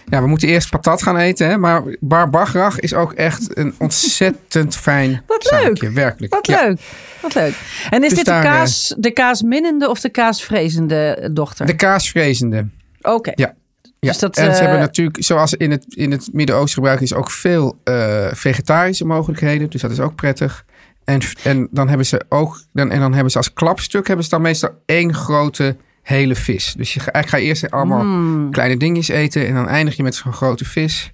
Ja, 0.05 0.21
we 0.21 0.27
moeten 0.27 0.47
eerst 0.47 0.69
patat 0.69 1.03
gaan 1.03 1.17
eten, 1.17 1.47
hè? 1.47 1.57
maar 1.57 1.83
Bar 1.99 2.29
Bachrach 2.29 2.79
is 2.79 2.93
ook 2.93 3.13
echt 3.13 3.57
een 3.57 3.73
ontzettend 3.77 4.75
fijn 4.75 5.21
Wat 5.27 5.51
leuk. 5.51 5.89
werkelijk. 5.93 6.33
Wat 6.33 6.47
Ja, 6.47 6.65
leuk. 6.67 6.79
Wat 7.21 7.33
leuk. 7.33 7.53
En 7.89 8.03
is 8.03 8.09
Dus 8.09 8.17
dit 8.17 8.25
de, 8.25 8.39
kaas, 8.41 8.95
de 8.97 9.11
kaasminnende 9.11 9.89
of 9.89 9.99
de 9.99 10.09
kaasvrezende 10.09 11.29
dochter? 11.33 11.65
De 11.65 11.75
kaasvrezende. 11.75 12.67
Oké. 13.01 13.31
Ja. 13.35 13.53
Ja. 13.99 14.09
Dus 14.09 14.19
dat, 14.19 14.37
en 14.37 14.43
ze 14.43 14.51
eh, 14.51 14.59
hebben 14.59 14.79
natuurlijk, 14.79 15.23
zoals 15.23 15.53
in 15.53 15.71
het, 15.71 15.85
in 15.89 16.11
het 16.11 16.29
Midden-Oosten 16.31 16.73
gebruiken, 16.73 17.05
is 17.05 17.13
ook 17.13 17.31
veel 17.31 17.77
eh, 17.83 18.27
vegetarische 18.31 19.05
mogelijkheden. 19.05 19.69
Dus 19.69 19.81
dat 19.81 19.91
is 19.91 19.99
ook 19.99 20.15
prettig. 20.15 20.65
En, 21.03 21.21
en 21.43 21.67
dan 21.71 21.87
hebben 21.87 22.05
ze 22.05 22.21
ook, 22.29 22.61
dan, 22.73 22.91
en 22.91 22.99
dan 22.99 23.13
hebben 23.13 23.31
ze 23.31 23.37
als 23.37 23.53
klapstuk, 23.53 24.07
hebben 24.07 24.25
ze 24.25 24.31
dan 24.31 24.41
meestal 24.41 24.69
één 24.85 25.13
grote 25.13 25.75
hele 26.03 26.35
vis. 26.35 26.73
Dus 26.77 26.93
je 26.93 26.99
ga, 26.99 27.11
eigenlijk 27.11 27.43
ga 27.43 27.49
eerst 27.49 27.71
allemaal 27.71 27.99
Hmm. 28.01 28.51
kleine 28.51 28.77
dingetjes 28.77 29.15
eten 29.15 29.47
en 29.47 29.53
dan 29.53 29.67
eindig 29.67 29.95
je 29.95 30.03
met 30.03 30.15
zo'n 30.15 30.33
grote 30.33 30.65
vis. 30.65 31.11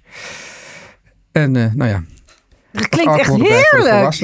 En 1.32 1.56
eh, 1.56 1.72
nou 1.74 1.90
ja, 1.90 2.02
Dat 2.72 2.88
klinkt 2.88 3.18
echt 3.18 3.34
heerlijk. 3.36 4.14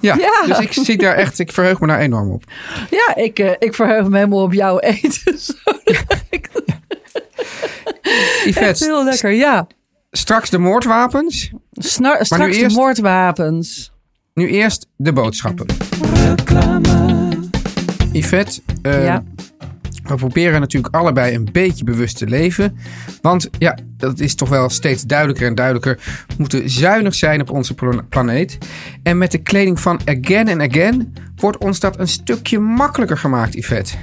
Ja, 0.00 0.16
Ja. 0.16 0.46
dus 0.46 0.58
ik 0.58 0.72
zie 0.72 0.96
daar 0.98 1.14
echt, 1.14 1.38
ik 1.38 1.52
verheug 1.52 1.80
me 1.80 1.86
daar 1.86 1.98
enorm 2.00 2.30
op. 2.30 2.44
Ja, 2.90 3.14
ik, 3.16 3.38
eh, 3.38 3.50
ik 3.58 3.74
verheug 3.74 4.08
me 4.08 4.16
helemaal 4.16 4.42
op 4.42 4.52
jouw 4.52 4.78
eten. 4.78 5.38
Ik- 6.30 6.50
Yvette, 8.44 8.84
heel 8.84 9.04
lekker, 9.04 9.30
ja. 9.30 9.66
straks 10.10 10.50
de 10.50 10.58
moordwapens. 10.58 11.50
Straks 11.72 12.30
eerst- 12.56 12.60
de 12.60 12.80
moordwapens. 12.80 13.92
Nu 14.34 14.48
eerst 14.48 14.86
de 14.96 15.12
boodschappen. 15.12 15.66
Yvette, 18.12 18.60
eh, 18.82 19.04
Ja. 19.04 19.22
We 20.02 20.14
proberen 20.14 20.60
natuurlijk 20.60 20.94
allebei 20.94 21.34
een 21.34 21.48
beetje 21.52 21.84
bewust 21.84 22.18
te 22.18 22.26
leven. 22.26 22.78
Want 23.20 23.48
ja, 23.58 23.78
dat 23.96 24.20
is 24.20 24.34
toch 24.34 24.48
wel 24.48 24.68
steeds 24.68 25.02
duidelijker 25.02 25.46
en 25.46 25.54
duidelijker. 25.54 25.98
We 26.28 26.34
moeten 26.36 26.70
zuinig 26.70 27.14
zijn 27.14 27.40
op 27.40 27.50
onze 27.50 27.74
pla- 27.74 28.02
planeet. 28.08 28.58
En 29.02 29.18
met 29.18 29.30
de 29.30 29.38
kleding 29.38 29.80
van 29.80 30.00
Again 30.04 30.48
and 30.48 30.60
Again 30.60 31.14
wordt 31.36 31.58
ons 31.58 31.80
dat 31.80 31.98
een 31.98 32.08
stukje 32.08 32.58
makkelijker 32.58 33.18
gemaakt, 33.18 33.54
Yvette. 33.54 33.94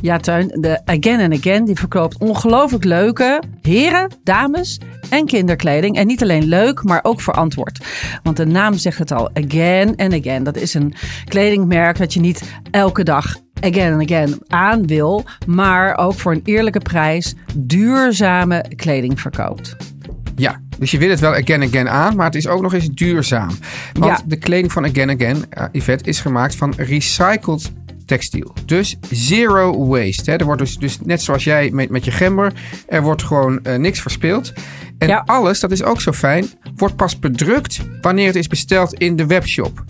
Ja, 0.00 0.18
Tuin, 0.18 0.48
de 0.60 0.80
Again 0.84 1.20
and 1.20 1.32
Again 1.32 1.64
die 1.64 1.76
verkoopt 1.76 2.18
ongelooflijk 2.18 2.84
leuke 2.84 3.42
heren, 3.62 4.10
dames 4.22 4.80
en 5.10 5.26
kinderkleding. 5.26 5.96
En 5.96 6.06
niet 6.06 6.22
alleen 6.22 6.44
leuk, 6.44 6.82
maar 6.82 7.00
ook 7.02 7.20
verantwoord. 7.20 7.84
Want 8.22 8.36
de 8.36 8.46
naam 8.46 8.74
zegt 8.74 8.98
het 8.98 9.12
al, 9.12 9.30
Again 9.34 9.96
and 9.96 10.12
Again. 10.12 10.44
Dat 10.44 10.56
is 10.56 10.74
een 10.74 10.94
kledingmerk 11.24 11.98
dat 11.98 12.14
je 12.14 12.20
niet 12.20 12.42
elke 12.70 13.02
dag 13.02 13.36
Again 13.60 13.92
and 13.92 14.02
Again 14.02 14.38
aan 14.48 14.86
wil, 14.86 15.24
maar 15.46 15.96
ook 15.98 16.14
voor 16.14 16.32
een 16.32 16.40
eerlijke 16.44 16.80
prijs 16.80 17.34
duurzame 17.54 18.64
kleding 18.76 19.20
verkoopt. 19.20 19.76
Ja, 20.36 20.60
dus 20.78 20.90
je 20.90 20.98
wil 20.98 21.10
het 21.10 21.20
wel 21.20 21.32
again 21.34 21.62
again 21.62 21.88
aan, 21.88 22.16
maar 22.16 22.26
het 22.26 22.34
is 22.34 22.46
ook 22.46 22.62
nog 22.62 22.74
eens 22.74 22.88
duurzaam. 22.88 23.50
Want 23.92 24.18
Ja. 24.18 24.24
de 24.26 24.36
kleding 24.36 24.72
van 24.72 24.84
again 24.84 25.10
again, 25.10 25.44
eh, 25.50 25.64
Yvette, 25.72 26.04
is 26.08 26.20
gemaakt 26.20 26.54
van 26.56 26.72
recycled 26.76 27.72
textiel. 28.06 28.52
Dus 28.64 28.96
zero 29.10 29.86
waste. 29.86 30.30
Hè. 30.30 30.36
Er 30.36 30.44
wordt 30.44 30.60
dus, 30.60 30.76
dus 30.78 30.98
net 31.04 31.22
zoals 31.22 31.44
jij 31.44 31.70
met, 31.72 31.90
met 31.90 32.04
je 32.04 32.10
gember, 32.10 32.52
er 32.88 33.02
wordt 33.02 33.22
gewoon 33.22 33.64
eh, 33.64 33.76
niks 33.76 34.00
verspild. 34.00 34.52
En 34.98 35.08
Ja. 35.08 35.22
alles, 35.26 35.60
dat 35.60 35.70
is 35.70 35.82
ook 35.82 36.00
zo 36.00 36.12
fijn, 36.12 36.46
wordt 36.76 36.96
pas 36.96 37.18
bedrukt 37.18 37.80
wanneer 38.00 38.26
het 38.26 38.36
is 38.36 38.46
besteld 38.46 38.94
in 38.94 39.16
de 39.16 39.26
webshop. 39.26 39.84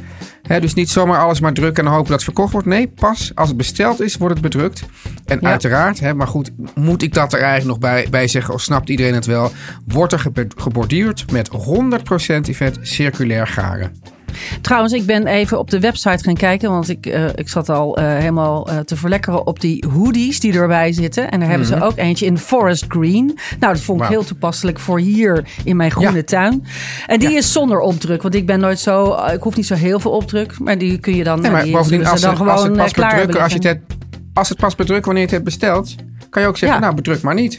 Dus 0.61 0.75
niet 0.75 0.91
zomaar 0.91 1.21
alles 1.21 1.41
maar 1.41 1.53
drukken 1.53 1.85
en 1.85 1.91
hopen 1.91 2.05
dat 2.07 2.15
het 2.15 2.25
verkocht 2.25 2.53
wordt. 2.53 2.67
Nee, 2.67 2.89
pas 2.89 3.33
als 3.35 3.49
het 3.49 3.57
besteld 3.57 4.01
is, 4.01 4.17
wordt 4.17 4.35
het 4.35 4.43
bedrukt. 4.43 4.83
En 5.25 5.39
Ja. 5.41 5.49
uiteraard, 5.49 6.15
maar 6.15 6.27
goed, 6.27 6.51
moet 6.75 7.03
ik 7.03 7.15
dat 7.15 7.33
er 7.33 7.41
eigenlijk 7.41 7.69
nog 7.69 7.79
bij, 7.91 8.07
bij 8.11 8.29
zeggen, 8.29 8.55
of 8.55 8.61
snapt 8.61 8.89
iedereen 8.89 9.15
het 9.15 9.27
wel, 9.27 9.53
wordt 9.87 10.13
er 10.13 10.23
geborduurd 10.57 11.33
met 11.33 11.49
100% 11.51 12.49
Yvette 12.49 12.79
circulair 12.83 13.47
garen. 13.47 13.97
Trouwens, 14.61 14.93
ik 14.93 15.07
ben 15.07 15.27
even 15.27 15.59
op 15.59 15.71
de 15.71 15.81
website 15.81 16.25
gaan 16.25 16.35
kijken. 16.35 16.71
Want 16.71 16.89
ik, 16.89 17.07
eh, 17.07 17.25
ik 17.35 17.49
zat 17.49 17.69
al 17.69 17.97
eh, 17.97 18.05
helemaal 18.05 18.69
eh, 18.69 18.79
te 18.79 18.97
verlekkeren 18.97 19.47
op 19.47 19.61
die 19.61 19.85
hoodies 19.93 20.41
die 20.41 20.53
erbij 20.53 20.93
zitten. 20.93 21.31
En 21.31 21.41
daar 21.41 21.49
hebben 21.49 21.67
ze 21.67 21.83
ook 21.83 21.97
eentje 21.97 22.27
in 22.27 22.39
forest 22.39 22.85
green. 22.89 23.39
Nou, 23.61 23.73
dat 23.73 23.83
vond 23.83 24.01
ik 24.01 24.05
Mhm. 24.07 24.15
Heel 24.15 24.25
toepasselijk 24.25 24.79
voor 24.79 24.99
hier 24.99 25.45
in 25.65 25.77
mijn 25.77 25.91
groene 25.91 26.17
Ja. 26.17 26.23
tuin. 26.23 26.65
En 27.07 27.19
die 27.19 27.31
Ja. 27.31 27.37
is 27.37 27.53
zonder 27.53 27.79
opdruk. 27.81 28.23
Want 28.23 28.35
ik 28.35 28.47
ben 28.47 28.61
nooit 28.61 28.79
zo... 28.79 29.17
Ik 29.33 29.43
hoef 29.43 29.57
niet 29.57 29.67
zo 29.67 29.75
heel 29.75 30.01
veel 30.01 30.11
opdruk. 30.11 30.59
Maar 30.59 30.79
die 30.79 30.99
kun 30.99 31.15
je 31.17 31.25
dan... 31.25 31.41
Nee, 31.41 31.51
maar 31.51 31.63
die 31.63 31.73
bovendien, 31.73 31.99
zullen 31.99 32.13
als, 32.13 32.23
het, 32.23 32.37
dan 32.37 32.49
als 32.49 32.61
gewoon 32.61 32.79
het 32.79 32.93
pas 32.95 33.11
bedrukken, 33.11 33.43
als, 33.43 33.53
je 33.53 33.69
het 33.69 33.81
als 34.35 34.49
het 34.49 34.59
pas 34.59 34.75
bedrukt 34.75 35.05
wanneer 35.05 35.23
je 35.23 35.29
het 35.29 35.45
hebt 35.45 35.45
besteld, 35.45 35.95
kan 36.31 36.43
je 36.43 36.49
ook 36.49 36.57
zeggen, 36.57 36.79
Ja. 36.79 36.85
nou 36.85 36.97
bedruk 36.97 37.23
maar 37.23 37.35
niet. 37.35 37.59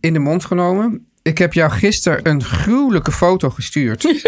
in 0.00 0.12
de 0.12 0.18
mond 0.18 0.44
genomen. 0.44 1.06
Ik 1.22 1.38
heb 1.38 1.52
jou 1.52 1.70
gisteren 1.70 2.20
een 2.22 2.44
gruwelijke 2.44 3.12
foto 3.12 3.50
gestuurd. 3.50 4.04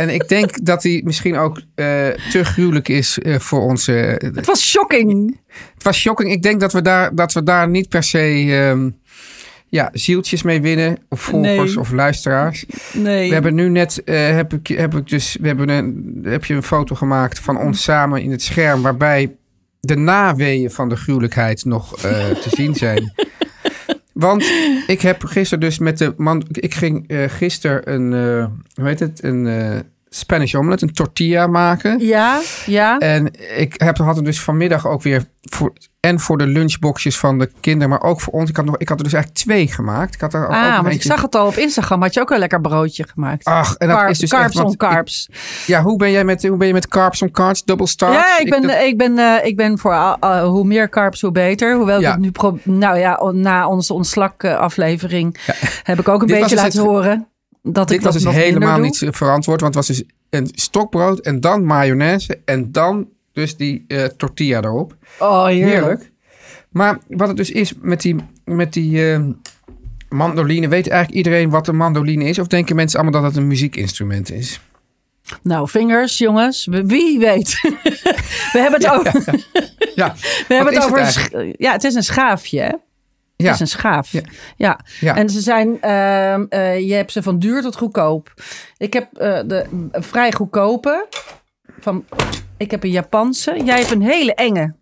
en 0.00 0.08
ik 0.08 0.28
denk 0.28 0.64
dat 0.64 0.82
die 0.82 1.04
misschien 1.04 1.36
ook 1.36 1.56
eh, 1.56 1.64
te 2.30 2.44
gruwelijk 2.44 2.88
is 2.88 3.18
eh, 3.18 3.38
voor 3.38 3.60
onze... 3.60 3.92
Het 4.34 4.46
was 4.46 4.70
shocking. 4.70 5.40
Het 5.74 5.82
was 5.82 5.98
shocking. 5.98 6.30
Ik 6.30 6.42
denk 6.42 6.60
dat 6.60 6.72
we 6.72 6.82
daar, 6.82 7.14
dat 7.14 7.32
we 7.32 7.42
daar 7.42 7.68
niet 7.68 7.88
per 7.88 8.02
se 8.02 8.46
ehm, 8.50 8.90
ja, 9.74 9.88
zieltjes 9.92 10.42
mee 10.42 10.60
winnen. 10.60 10.96
Of 11.08 11.20
volgers 11.20 11.70
Nee. 11.74 11.80
of 11.80 11.92
luisteraars. 11.92 12.66
Nee. 12.92 13.28
We 13.28 13.34
hebben 13.34 13.54
nu 13.54 13.68
net, 13.68 14.04
eh, 14.04 14.30
heb, 14.30 14.52
ik, 14.52 14.66
heb 14.66 14.94
ik 14.94 15.08
dus, 15.08 15.36
we 15.40 15.46
hebben 15.46 15.68
een, 15.68 16.20
heb 16.22 16.44
je 16.44 16.54
een 16.54 16.62
foto 16.62 16.94
gemaakt 16.94 17.38
van 17.38 17.58
ons 17.58 17.82
samen 17.82 18.22
in 18.22 18.30
het 18.30 18.42
scherm. 18.42 18.82
Waarbij 18.82 19.36
de 19.80 19.96
naweeën 19.96 20.70
van 20.70 20.88
de 20.88 20.96
gruwelijkheid 20.96 21.64
nog 21.64 21.96
eh, 21.96 22.30
te 22.30 22.48
zien 22.50 22.74
zijn. 22.74 23.12
Want 24.12 24.44
ik 24.86 25.00
heb 25.00 25.24
gisteren 25.24 25.64
dus 25.64 25.78
met 25.78 25.98
de 25.98 26.14
man. 26.16 26.46
Ik 26.50 26.74
ging 26.74 27.08
eh 27.08 27.30
gisteren 27.30 27.92
een, 27.92 28.12
hoe 28.74 28.86
heet 28.86 29.00
het? 29.00 29.22
Een 29.22 29.46
Spanish 30.16 30.54
omelet, 30.54 30.82
een 30.82 30.92
tortilla 30.92 31.46
maken. 31.46 31.98
Ja, 32.06 32.40
ja. 32.66 32.98
En 32.98 33.30
ik 33.56 33.74
heb, 33.76 33.96
had 33.98 34.16
er 34.16 34.24
dus 34.24 34.40
vanmiddag 34.40 34.86
ook 34.86 35.02
weer 35.02 35.24
voor, 35.42 35.72
en 36.00 36.20
voor 36.20 36.38
de 36.38 36.46
lunchboxjes 36.46 37.18
van 37.18 37.38
de 37.38 37.50
kinderen, 37.60 37.88
maar 37.88 38.02
ook 38.02 38.20
voor 38.20 38.32
ons. 38.32 38.50
Ik 38.50 38.56
had, 38.56 38.64
nog, 38.64 38.76
ik 38.78 38.88
had 38.88 38.98
er 38.98 39.04
dus 39.04 39.12
eigenlijk 39.12 39.44
twee 39.44 39.66
gemaakt. 39.68 40.14
Ik 40.14 40.20
had 40.20 40.34
er 40.34 40.44
ook 40.46 40.52
ah, 40.52 40.80
want 40.82 40.94
ik 40.94 41.02
zag 41.02 41.22
het 41.22 41.34
al 41.34 41.46
op 41.46 41.56
Instagram. 41.56 42.02
Had 42.02 42.14
je 42.14 42.20
ook 42.20 42.30
een 42.30 42.38
lekker 42.38 42.60
broodje 42.60 43.06
gemaakt. 43.12 43.44
Ach, 43.44 43.74
en 43.74 43.88
dat 43.88 43.96
Car- 43.96 44.10
is 44.10 44.18
dus 44.18 44.30
carbs 44.30 44.56
echt, 44.56 44.64
on 44.64 44.72
ik- 44.72 45.26
ja, 45.66 45.82
hoe 45.82 45.96
ben 45.96 46.10
jij 46.10 46.24
met, 46.24 46.46
hoe 46.46 46.56
ben 46.56 46.66
je 46.66 46.72
met 46.72 46.88
carbs 46.88 47.22
on 47.22 47.30
carbs, 47.30 47.64
double 47.64 47.86
starch? 47.86 48.14
ja, 48.14 48.38
ik 48.38 48.50
ben, 48.50 48.62
dat- 48.62 48.80
ik 48.82 48.96
ben, 48.98 49.18
eh, 49.18 49.46
ik 49.46 49.56
ben 49.56 49.78
voor 49.78 49.94
ah, 49.94 50.44
hoe 50.44 50.64
meer 50.64 50.88
carbs, 50.88 51.20
hoe 51.20 51.32
beter. 51.32 51.76
Hoewel 51.76 52.00
Ja. 52.00 52.12
ik 52.12 52.18
nu... 52.18 52.30
Pro 52.30 52.58
nou 52.62 52.98
ja, 52.98 53.30
na 53.32 53.68
onze 53.68 53.92
ontslak-aflevering 53.94 55.36
heb 55.82 55.98
ik 56.00 56.08
ook 56.08 56.20
een 56.20 56.26
Dit 56.26 56.38
beetje 56.40 56.54
dus 56.54 56.64
laten 56.64 56.78
het- 56.80 56.88
horen 56.88 57.28
dat 57.72 57.88
dit 57.88 57.98
ik 57.98 58.04
was 58.04 58.14
dat 58.14 58.22
dus 58.22 58.42
helemaal 58.42 58.78
niet 58.78 59.06
verantwoord, 59.10 59.60
want 59.60 59.74
het 59.74 59.86
was 59.86 59.96
dus 59.96 60.06
een 60.30 60.48
stokbrood 60.52 61.18
en 61.20 61.40
dan 61.40 61.64
mayonaise 61.64 62.40
en 62.44 62.72
dan 62.72 63.08
dus 63.32 63.56
die 63.56 63.84
eh, 63.88 64.04
tortilla 64.04 64.62
erop. 64.62 64.96
Oh, 65.18 65.44
heerlijk. 65.44 65.72
Heerlijk. 65.72 66.12
Maar 66.68 66.98
wat 67.08 67.28
het 67.28 67.36
dus 67.36 67.50
is 67.50 67.72
met 67.80 68.00
die, 68.00 68.16
met 68.44 68.72
die 68.72 69.12
eh, 69.12 69.20
mandoline, 70.08 70.68
weet 70.68 70.88
eigenlijk 70.88 71.26
iedereen 71.26 71.50
wat 71.50 71.68
een 71.68 71.76
mandoline 71.76 72.24
is? 72.24 72.38
Of 72.38 72.46
denken 72.46 72.76
mensen 72.76 73.00
allemaal 73.00 73.20
dat 73.20 73.30
het 73.30 73.40
een 73.40 73.48
muziekinstrument 73.48 74.32
is? 74.32 74.60
Nou, 75.42 75.68
vingers, 75.68 76.18
jongens. 76.18 76.68
Wie 76.70 77.18
weet. 77.18 77.60
we 78.52 78.58
hebben 78.58 78.80
het 78.80 78.90
over... 78.90 79.44
Ja, 79.94 80.14
We 80.48 80.54
hebben 80.54 80.74
het 80.74 80.84
over 80.84 81.54
ja, 81.58 81.72
het 81.72 81.84
is 81.84 81.94
een 81.94 82.02
schaafje. 82.02 82.60
Hè? 82.60 82.72
Ja. 83.36 83.44
Het 83.44 83.54
is 83.54 83.60
een 83.60 83.66
schaaf. 83.66 84.12
Ja. 84.12 84.20
Ja. 84.56 84.80
Ja. 85.00 85.16
En 85.16 85.28
ze 85.28 85.40
zijn, 85.40 85.80
eh, 85.80 86.78
je 86.88 86.94
hebt 86.94 87.12
ze 87.12 87.22
van 87.22 87.38
duur 87.38 87.62
tot 87.62 87.76
goedkoop. 87.76 88.34
Ik 88.76 88.92
heb 88.92 89.16
eh, 89.16 89.40
de 89.46 89.66
vrij 89.92 90.32
goedkope. 90.32 91.08
Van, 91.80 92.04
ik 92.56 92.70
heb 92.70 92.82
een 92.82 92.90
Japanse. 92.90 93.60
Jij 93.64 93.78
hebt 93.78 93.90
een 93.90 94.02
hele 94.02 94.34
enge. 94.34 94.74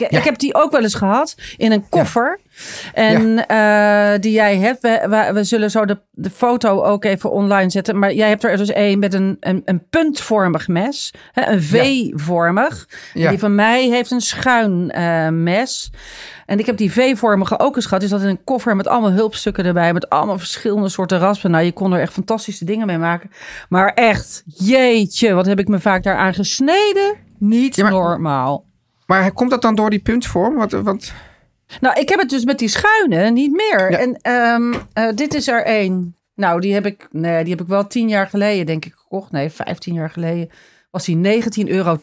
Ik, 0.00 0.08
ik 0.10 0.24
heb 0.24 0.38
die 0.38 0.54
ook 0.54 0.72
wel 0.72 0.82
eens 0.82 0.94
gehad 0.94 1.34
in 1.56 1.72
een 1.72 1.88
koffer. 1.88 2.40
En 2.92 3.46
eh, 3.46 4.12
die 4.20 4.32
jij 4.32 4.56
hebt. 4.56 4.80
We, 4.82 5.06
we, 5.08 5.30
we 5.32 5.44
zullen 5.44 5.70
zo 5.70 5.84
de, 5.84 5.98
de 6.10 6.30
foto 6.30 6.82
ook 6.82 7.04
even 7.04 7.30
online 7.30 7.70
zetten. 7.70 7.98
Maar 7.98 8.12
jij 8.12 8.28
hebt 8.28 8.44
er 8.44 8.56
dus 8.56 8.74
een 8.74 8.98
met 8.98 9.14
een, 9.14 9.36
een, 9.40 9.62
een 9.64 9.88
puntvormig 9.90 10.68
mes. 10.68 11.12
Hè, 11.32 11.46
een 11.52 11.62
V-vormig. 11.62 12.88
Ja. 13.14 13.28
Die 13.30 13.38
van 13.38 13.54
mij 13.54 13.88
heeft 13.88 14.10
een 14.10 14.20
schuin 14.20 14.90
eh, 14.90 15.28
mes. 15.28 15.90
En 16.46 16.58
ik 16.58 16.66
heb 16.66 16.76
die 16.76 16.92
V-vormige 16.92 17.58
ook 17.58 17.76
eens 17.76 17.84
gehad. 17.84 18.00
Die 18.00 18.08
zat 18.08 18.22
in 18.22 18.28
een 18.28 18.44
koffer 18.44 18.76
met 18.76 18.88
allemaal 18.88 19.12
hulpstukken 19.12 19.64
erbij. 19.64 19.92
Met 19.92 20.08
allemaal 20.10 20.38
verschillende 20.38 20.88
soorten 20.88 21.18
raspen. 21.18 21.50
Nou, 21.50 21.64
je 21.64 21.72
kon 21.72 21.92
er 21.92 22.00
echt 22.00 22.12
fantastische 22.12 22.64
dingen 22.64 22.86
mee 22.86 22.98
maken. 22.98 23.30
Maar 23.68 23.92
echt, 23.94 24.42
jeetje, 24.46 25.32
wat 25.34 25.46
heb 25.46 25.58
ik 25.58 25.68
me 25.68 25.80
vaak 25.80 26.02
daaraan 26.02 26.34
gesneden? 26.34 27.14
Niet 27.38 27.76
Ja, 27.76 27.82
maar- 27.82 27.92
normaal. 27.92 28.64
Maar 29.06 29.32
komt 29.32 29.50
dat 29.50 29.62
dan 29.62 29.74
door 29.74 29.90
die 29.90 29.98
puntvorm? 29.98 30.54
Wat, 30.54 30.72
wat, 30.72 31.12
Nou, 31.80 32.00
ik 32.00 32.08
heb 32.08 32.18
het 32.20 32.30
dus 32.30 32.44
met 32.44 32.58
die 32.58 32.68
schuine 32.68 33.30
niet 33.30 33.52
meer. 33.52 33.90
Ja. 33.90 33.98
En 33.98 34.16
ehm, 34.20 34.74
eh, 34.92 35.14
dit 35.14 35.34
is 35.34 35.48
er 35.48 35.64
één. 35.64 36.16
Nou, 36.34 36.60
die 36.60 36.74
heb 36.74 36.86
ik, 36.86 37.08
nee, 37.10 37.42
die 37.44 37.52
heb 37.52 37.62
ik 37.62 37.68
wel 37.68 37.86
tien 37.86 38.08
jaar 38.08 38.26
geleden, 38.26 38.66
denk 38.66 38.84
ik, 38.84 38.94
gekocht. 38.96 39.30
Nee, 39.32 39.50
vijftien 39.50 39.94
jaar 39.94 40.10
geleden 40.10 40.50
was 40.90 41.04
die 41.04 41.16
19,80 41.16 41.68
euro. 41.68 41.98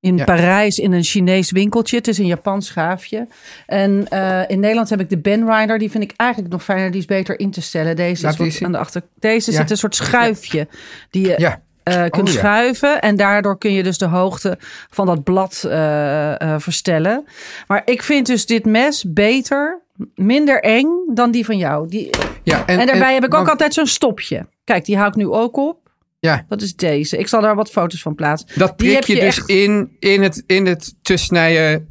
In 0.00 0.16
Ja. 0.16 0.24
Parijs 0.24 0.78
in 0.78 0.92
een 0.92 1.02
Chinees 1.02 1.50
winkeltje. 1.50 1.96
Het 1.96 2.08
is 2.08 2.18
een 2.18 2.26
Japans 2.26 2.66
schaafje. 2.66 3.28
En 3.66 4.08
eh, 4.08 4.42
in 4.48 4.60
Nederland 4.60 4.90
heb 4.90 5.00
ik 5.00 5.08
de 5.08 5.18
Ben 5.18 5.50
Rider. 5.54 5.78
Die 5.78 5.90
vind 5.90 6.04
ik 6.04 6.12
eigenlijk 6.16 6.52
nog 6.52 6.64
fijner. 6.64 6.90
Die 6.90 7.00
is 7.00 7.06
beter 7.06 7.38
in 7.38 7.50
te 7.50 7.60
stellen. 7.62 7.96
Deze 7.96 8.22
Laat 8.24 8.40
is 8.40 8.52
wat 8.54 8.62
aan 8.62 8.72
de 8.72 8.78
achter. 8.78 9.02
Deze 9.18 9.50
Ja. 9.50 9.56
zit 9.56 9.70
een 9.70 9.76
soort 9.76 9.94
schuifje. 9.94 10.68
Die 11.10 11.26
je 11.26 11.58
ja. 11.84 12.08
kunt 12.08 12.28
Oh, 12.28 12.34
ja. 12.34 12.38
schuiven. 12.40 13.00
En 13.00 13.16
daardoor 13.16 13.58
kun 13.58 13.72
je 13.72 13.82
dus 13.82 13.98
de 13.98 14.06
hoogte 14.06 14.58
van 14.90 15.06
dat 15.06 15.24
blad 15.24 15.64
eh, 15.68 16.40
eh, 16.40 16.60
verstellen. 16.60 17.24
Maar 17.66 17.82
ik 17.84 18.02
vind 18.02 18.26
dus 18.26 18.46
dit 18.46 18.64
mes 18.64 19.04
beter, 19.08 19.82
minder 20.14 20.62
eng 20.62 20.88
dan 21.14 21.30
die 21.30 21.44
van 21.44 21.56
jou. 21.56 21.88
Die, 21.88 22.10
ja 22.42 22.66
en, 22.66 22.86
daarbij 22.86 23.14
heb 23.14 23.24
ik 23.24 23.34
ook 23.34 23.48
altijd 23.48 23.74
zo'n 23.74 23.86
stopje. 23.86 24.46
Kijk, 24.64 24.84
die 24.84 24.96
hou 24.96 25.08
ik 25.08 25.14
nu 25.14 25.26
ook 25.28 25.56
op. 25.56 25.78
Ja, 26.18 26.44
Dat 26.48 26.62
is 26.62 26.76
deze. 26.76 27.18
Ik 27.18 27.28
zal 27.28 27.40
daar 27.40 27.54
wat 27.54 27.70
foto's 27.70 28.02
van 28.02 28.14
plaatsen. 28.14 28.48
dat 28.58 28.76
prik 28.76 29.04
je, 29.04 29.14
je 29.14 29.20
dus 29.20 29.38
echt- 29.38 29.48
in, 29.48 29.96
in, 29.98 30.22
het, 30.22 30.42
in 30.46 30.66
het 30.66 30.94
te 31.02 31.16
snijden 31.16 31.88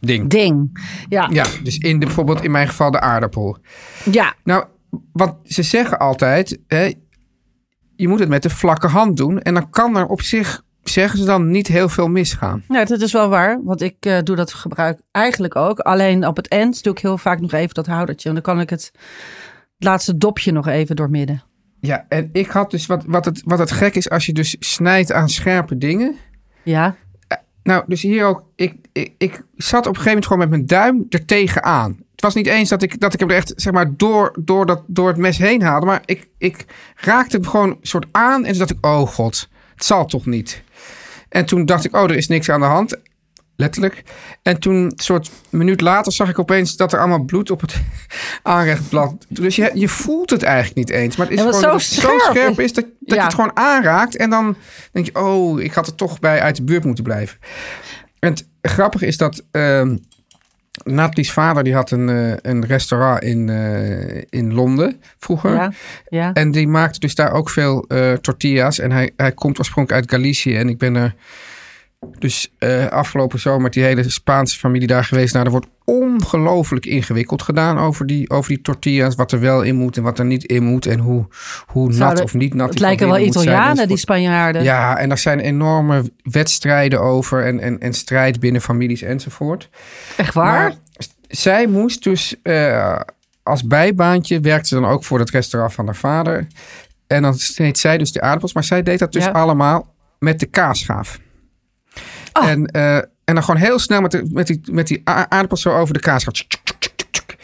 ding. 0.00 0.28
Ding. 0.28 0.86
Ja, 1.08 1.28
ja. 1.30 1.44
Ja, 1.44 1.62
dus 1.62 1.78
in 1.78 1.98
de, 1.98 2.06
bijvoorbeeld 2.06 2.44
in 2.44 2.50
mijn 2.50 2.68
geval 2.68 2.90
de 2.90 3.00
aardappel. 3.00 3.56
Nou, 4.44 4.64
want 5.12 5.34
ze 5.44 5.62
zeggen 5.62 5.98
altijd, 5.98 6.58
hè, 6.66 6.92
je 8.02 8.08
moet 8.08 8.18
het 8.18 8.28
met 8.28 8.42
de 8.42 8.50
vlakke 8.50 8.86
hand 8.86 9.16
doen. 9.16 9.40
En 9.40 9.54
dan 9.54 9.70
kan 9.70 9.96
er 9.96 10.06
op 10.06 10.22
zich, 10.22 10.62
zeggen 10.82 11.18
ze 11.18 11.24
dan, 11.24 11.50
niet 11.50 11.66
heel 11.66 11.88
veel 11.88 12.08
misgaan. 12.08 12.64
Ja, 12.68 12.84
dat 12.84 13.00
is 13.00 13.12
wel 13.12 13.28
waar. 13.28 13.60
Want 13.64 13.80
ik 13.80 13.96
eh, 14.00 14.18
doe 14.22 14.36
dat 14.36 14.52
gebruik 14.52 15.00
eigenlijk 15.10 15.56
ook. 15.56 15.78
Alleen 15.78 16.26
op 16.26 16.36
het 16.36 16.48
eind 16.48 16.82
doe 16.82 16.92
ik 16.92 16.98
heel 16.98 17.18
vaak 17.18 17.40
nog 17.40 17.52
even 17.52 17.74
dat 17.74 17.86
houdertje. 17.86 18.28
En 18.28 18.34
dan 18.34 18.44
kan 18.44 18.60
ik 18.60 18.70
het, 18.70 18.92
het 19.76 19.84
laatste 19.84 20.16
dopje 20.16 20.52
nog 20.52 20.66
even 20.66 20.96
doormidden. 20.96 21.42
Ja, 21.80 22.06
en 22.08 22.28
ik 22.32 22.50
had 22.50 22.70
dus, 22.70 22.86
wat, 22.86 23.04
wat, 23.06 23.24
het, 23.24 23.42
wat 23.44 23.58
het 23.58 23.70
gek 23.70 23.94
is, 23.94 24.10
als 24.10 24.26
je 24.26 24.32
dus 24.32 24.56
snijdt 24.58 25.12
aan 25.12 25.28
scherpe 25.28 25.78
dingen. 25.78 26.16
Ja, 26.62 26.96
Nou, 27.62 27.84
dus 27.86 28.02
hier 28.02 28.24
ook, 28.24 28.44
ik, 28.56 28.74
ik, 28.92 29.14
ik 29.18 29.42
zat 29.56 29.86
op 29.86 29.96
een 29.96 30.02
gegeven 30.02 30.04
moment 30.06 30.26
gewoon 30.26 30.38
met 30.38 30.50
mijn 30.50 30.66
duim 30.66 31.06
er 31.08 31.24
tegenaan. 31.24 31.98
Het 32.22 32.34
was 32.34 32.42
niet 32.42 32.52
eens 32.52 32.68
dat 32.68 32.82
ik, 32.82 33.00
dat 33.00 33.12
ik 33.14 33.20
hem 33.20 33.30
er 33.30 33.36
echt, 33.36 33.52
zeg 33.56 33.72
maar, 33.72 33.96
door, 33.96 34.36
door, 34.40 34.66
dat, 34.66 34.82
door 34.86 35.08
het 35.08 35.16
mes 35.16 35.38
heen 35.38 35.62
haalde. 35.62 35.86
Maar 35.86 36.02
ik, 36.04 36.28
ik 36.38 36.64
raakte 36.96 37.36
hem 37.36 37.46
gewoon 37.46 37.68
een 37.68 37.78
soort 37.82 38.06
aan. 38.12 38.44
En 38.44 38.50
toen 38.50 38.58
dacht 38.58 38.70
ik, 38.70 38.86
oh 38.86 39.08
god, 39.08 39.48
het 39.74 39.84
zal 39.84 40.06
toch 40.06 40.26
niet. 40.26 40.62
En 41.28 41.44
toen 41.44 41.64
dacht 41.64 41.84
ik, 41.84 41.96
oh, 41.96 42.02
er 42.02 42.16
is 42.16 42.28
niks 42.28 42.48
aan 42.50 42.60
de 42.60 42.66
hand. 42.66 42.96
Letterlijk. 43.56 44.02
En 44.42 44.60
toen, 44.60 44.74
een 44.74 44.92
soort 44.96 45.30
minuut 45.50 45.80
later, 45.80 46.12
zag 46.12 46.28
ik 46.28 46.38
opeens 46.38 46.76
dat 46.76 46.92
er 46.92 46.98
allemaal 46.98 47.24
bloed 47.24 47.50
op 47.50 47.60
het 47.60 47.74
aanrechtblad. 48.42 49.26
Dus 49.28 49.56
je, 49.56 49.70
je 49.74 49.88
voelt 49.88 50.30
het 50.30 50.42
eigenlijk 50.42 50.76
niet 50.76 50.90
eens. 50.90 51.16
Maar 51.16 51.26
het 51.26 51.34
is 51.34 51.40
gewoon 51.42 51.60
zo 51.60 51.66
dat 51.66 51.72
het 51.72 51.82
scherp. 51.82 52.20
zo 52.20 52.30
scherp 52.30 52.60
is 52.60 52.72
dat, 52.72 52.84
dat 52.84 52.94
Ja. 53.00 53.14
je 53.16 53.22
het 53.22 53.34
gewoon 53.34 53.56
aanraakt. 53.56 54.16
En 54.16 54.30
dan 54.30 54.56
denk 54.92 55.06
je, 55.06 55.14
oh, 55.14 55.60
ik 55.60 55.72
had 55.72 55.86
er 55.86 55.94
toch 55.94 56.18
bij 56.18 56.40
uit 56.40 56.56
de 56.56 56.64
buurt 56.64 56.84
moeten 56.84 57.04
blijven. 57.04 57.38
En 58.18 58.30
het 58.30 58.48
grappige 58.62 59.06
is 59.06 59.16
dat 59.16 59.44
ehm 59.50 59.96
Natalie's 60.84 61.32
vader 61.32 61.64
die 61.64 61.74
had 61.74 61.90
een, 61.90 62.08
eh, 62.08 62.32
een 62.42 62.66
restaurant 62.66 63.22
in, 63.22 63.48
eh, 63.48 64.22
in 64.30 64.54
Londen 64.54 65.02
vroeger. 65.18 65.54
ja, 65.54 65.72
ja. 66.08 66.32
En 66.32 66.50
die 66.50 66.68
maakte 66.68 67.00
dus 67.00 67.14
daar 67.14 67.32
ook 67.32 67.50
veel 67.50 67.84
eh, 67.88 68.12
tortillas. 68.12 68.78
En 68.78 68.92
hij, 68.92 69.10
hij 69.16 69.32
komt 69.32 69.58
oorspronkelijk 69.58 70.02
uit 70.02 70.10
Galicië. 70.10 70.56
En 70.56 70.68
ik 70.68 70.78
ben 70.78 70.94
er 70.94 71.14
dus 72.18 72.52
eh, 72.58 72.86
afgelopen 72.86 73.40
zomer 73.40 73.60
met 73.60 73.72
die 73.72 73.82
hele 73.82 74.10
Spaanse 74.10 74.58
familie 74.58 74.86
daar 74.86 75.04
geweest. 75.04 75.32
Nou, 75.32 75.44
er 75.44 75.50
wordt 75.50 75.66
ongelooflijk 75.84 76.86
ingewikkeld 76.86 77.42
gedaan 77.42 77.78
over 77.78 78.06
die, 78.06 78.30
over 78.30 78.48
die 78.48 78.60
tortillas. 78.62 79.14
Wat 79.14 79.32
er 79.32 79.40
wel 79.40 79.62
in 79.62 79.74
moet 79.76 79.96
en 79.96 80.02
wat 80.02 80.18
er 80.18 80.24
niet 80.24 80.44
in 80.44 80.62
moet. 80.62 80.86
En 80.86 80.98
hoe, 80.98 81.26
hoe 81.66 81.86
nat 81.86 81.96
Zouden- 81.96 82.24
of 82.24 82.34
niet 82.34 82.54
nat 82.54 82.68
Het 82.68 82.78
lijken 82.78 83.06
wel 83.06 83.14
zijn 83.16 83.26
Italianen, 83.28 83.88
die. 83.88 83.96
Spanjaarden. 83.96 84.62
Ja, 84.62 84.96
en 84.98 85.10
er 85.10 85.18
zijn 85.18 85.40
enorme 85.40 86.12
wedstrijden 86.22 87.00
over 87.00 87.44
en, 87.44 87.60
en, 87.60 87.78
en 87.80 87.92
strijd 87.94 88.40
binnen 88.40 88.60
families 88.60 89.02
enzovoort. 89.02 89.68
Echt 90.16 90.34
waar? 90.34 90.62
Maar 90.62 90.74
zij 91.28 91.66
moest 91.66 92.04
dus 92.04 92.34
eh, 92.42 93.00
als 93.42 93.66
bijbaantje, 93.66 94.40
werkte 94.40 94.68
ze 94.68 94.74
dan 94.74 94.86
ook 94.86 95.04
voor 95.04 95.18
het 95.18 95.30
restaurant 95.30 95.72
van 95.74 95.84
haar 95.86 95.96
vader. 95.96 96.46
En 97.06 97.22
dan 97.22 97.34
sneed 97.34 97.78
zij 97.78 97.98
dus 97.98 98.12
de 98.12 98.20
aardappels, 98.20 98.52
maar 98.54 98.64
zij 98.64 98.82
deed 98.82 98.98
dat 98.98 99.12
dus 99.12 99.24
Ja. 99.24 99.30
allemaal 99.30 99.94
met 100.18 100.40
de 100.40 100.46
kaasschaaf. 100.46 101.20
Oh. 102.32 102.48
En, 102.48 102.66
eh, 102.66 102.96
en 102.96 103.34
dan 103.34 103.42
gewoon 103.44 103.60
heel 103.60 103.78
snel 103.78 104.00
met, 104.00 104.10
de, 104.10 104.28
met, 104.30 104.46
die, 104.46 104.60
met 104.70 104.86
die 104.86 105.02
a- 105.10 105.30
aardappels 105.30 105.62
zo 105.62 105.76
over 105.76 105.94
de 105.94 106.20
tsk. 106.30 107.36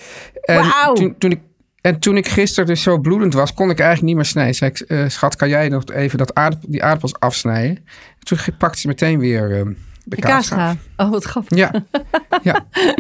En 0.42 0.68
Wauw. 0.68 0.92
toen, 0.94 1.14
toen 1.18 1.31
ik, 1.31 1.40
en 1.81 1.98
toen 1.98 2.16
ik 2.16 2.29
gisteren 2.29 2.66
dus 2.68 2.83
zo 2.83 2.98
bloedend 2.98 3.35
was, 3.35 3.55
kon 3.55 3.70
ik 3.70 3.79
eigenlijk 3.79 4.09
niet 4.09 4.16
meer 4.16 4.24
snijden. 4.24 4.55
Zei 4.55 4.70
ik, 4.70 4.81
eh, 4.81 5.09
schat, 5.09 5.37
kan 5.37 5.48
jij 5.48 5.68
nog 5.68 5.85
even 5.85 6.18
dat 6.18 6.35
aardappel, 6.35 6.70
die 6.70 6.83
aardappels 6.83 7.20
afsnijden? 7.20 7.85
Toen 8.18 8.38
pakte 8.59 8.81
ze 8.81 8.87
meteen 8.87 9.18
weer 9.18 9.59
eh, 9.59 9.66
de, 10.08 10.16
De. 10.96 11.02
Oh, 11.04 11.10
wat 11.10 11.24
grappig. 11.24 11.58
Ja, 11.58 11.70
ja. 12.42 12.64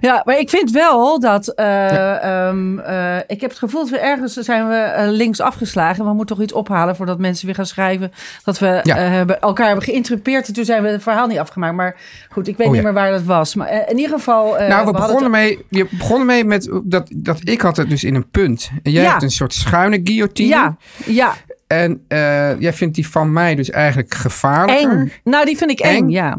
Ja, 0.00 0.22
maar 0.24 0.38
ik 0.38 0.50
vind 0.50 0.70
wel 0.70 1.20
dat. 1.20 1.48
eh, 1.48 2.46
ehm, 2.48 2.78
eh, 2.78 3.16
ik 3.26 3.40
heb 3.40 3.50
het 3.50 3.58
gevoel 3.58 3.80
dat 3.80 3.90
we 3.90 3.98
ergens 3.98 4.32
zijn 4.34 4.68
we 4.68 4.74
eh, 4.74 5.08
links 5.10 5.40
afgeslagen. 5.40 6.04
We 6.04 6.12
moeten 6.12 6.36
toch 6.36 6.44
iets 6.44 6.52
ophalen 6.52 6.96
voordat 6.96 7.18
mensen 7.18 7.46
weer 7.46 7.54
gaan 7.54 7.66
schrijven. 7.66 8.12
Dat 8.44 8.58
we 8.58 8.80
Ja. 8.82 8.96
hebben, 8.96 9.40
elkaar 9.40 9.66
hebben 9.66 9.84
geïnterrupeerd. 9.84 10.46
En 10.48 10.54
toen 10.54 10.64
zijn 10.64 10.82
we 10.82 10.88
het 10.88 11.02
verhaal 11.02 11.26
niet 11.26 11.38
afgemaakt. 11.38 11.74
Maar 11.74 11.96
goed, 12.30 12.48
ik 12.48 12.56
weet 12.56 12.66
Oh, 12.66 12.72
niet 12.72 12.82
meer 12.82 12.92
waar 12.92 13.10
dat 13.10 13.22
was. 13.22 13.54
Maar 13.54 13.88
in 13.88 13.96
ieder 13.98 14.16
geval. 14.16 14.56
Nou, 14.68 14.86
we, 14.86 14.92
begonnen 14.92 15.30
mee, 15.30 15.64
we 15.68 15.86
begonnen 15.90 16.26
mee 16.26 16.44
met 16.44 16.70
dat, 16.84 17.08
dat 17.16 17.40
ik 17.44 17.60
had 17.60 17.76
het 17.76 17.90
dus 17.90 18.04
in 18.04 18.14
een 18.14 18.30
punt. 18.30 18.70
En 18.82 18.92
jij 18.92 19.04
hebt 19.04 19.22
een 19.22 19.30
soort 19.30 19.54
schuine 19.54 20.00
guillotine. 20.04 20.48
Ja, 20.48 20.76
ja, 21.06 21.34
En 21.66 22.04
eh, 22.08 22.60
jij 22.60 22.72
vindt 22.72 22.94
die 22.94 23.08
van 23.08 23.32
mij 23.32 23.54
dus 23.54 23.70
eigenlijk 23.70 24.14
gevaarlijker. 24.14 24.90
eng. 24.90 25.12
Nou, 25.24 25.44
die 25.44 25.56
vind 25.56 25.70
ik 25.70 25.80
eng, 25.80 25.94
Eng? 25.96 26.08
ja. 26.08 26.38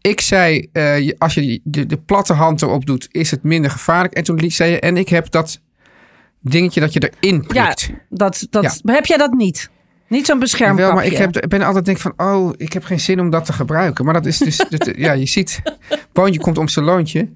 Ik 0.00 0.20
zei, 0.20 0.68
eh, 0.72 1.12
als 1.18 1.34
je 1.34 1.60
de, 1.64 1.86
de 1.86 1.96
platte 1.96 2.32
hand 2.32 2.62
erop 2.62 2.86
doet, 2.86 3.08
is 3.10 3.30
het 3.30 3.42
minder 3.42 3.70
gevaarlijk. 3.70 4.14
En 4.14 4.24
toen 4.24 4.50
zei 4.50 4.70
je, 4.70 4.80
en 4.80 4.96
ik 4.96 5.08
heb 5.08 5.30
dat 5.30 5.60
dingetje 6.40 6.80
dat 6.80 6.92
je 6.92 7.12
erin 7.20 7.44
Ja, 7.48 7.64
prikt. 7.64 7.90
dat, 8.08 8.46
dat, 8.50 8.80
heb 8.84 9.06
jij 9.06 9.16
dat 9.16 9.32
niet? 9.32 9.70
Niet 10.08 10.26
zo'n 10.26 10.38
beschermkapje? 10.38 10.84
Wel, 10.84 10.94
maar 10.94 11.04
ik 11.04 11.16
heb, 11.16 11.36
ik 11.38 11.48
ben 11.48 11.62
altijd 11.62 11.84
denk 11.84 11.98
van, 11.98 12.12
oh, 12.16 12.52
ik 12.56 12.72
heb 12.72 12.84
geen 12.84 13.00
zin 13.00 13.20
om 13.20 13.30
dat 13.30 13.44
te 13.44 13.52
gebruiken. 13.52 14.04
Maar 14.04 14.14
dat 14.14 14.26
is 14.26 14.38
dus, 14.38 14.56
dat- 14.70 14.90
ja, 14.96 15.12
je 15.12 15.26
ziet, 15.26 15.62
boontje 16.12 16.40
komt 16.40 16.58
om 16.58 16.68
zijn 16.68 16.84
loontje. 16.84 17.28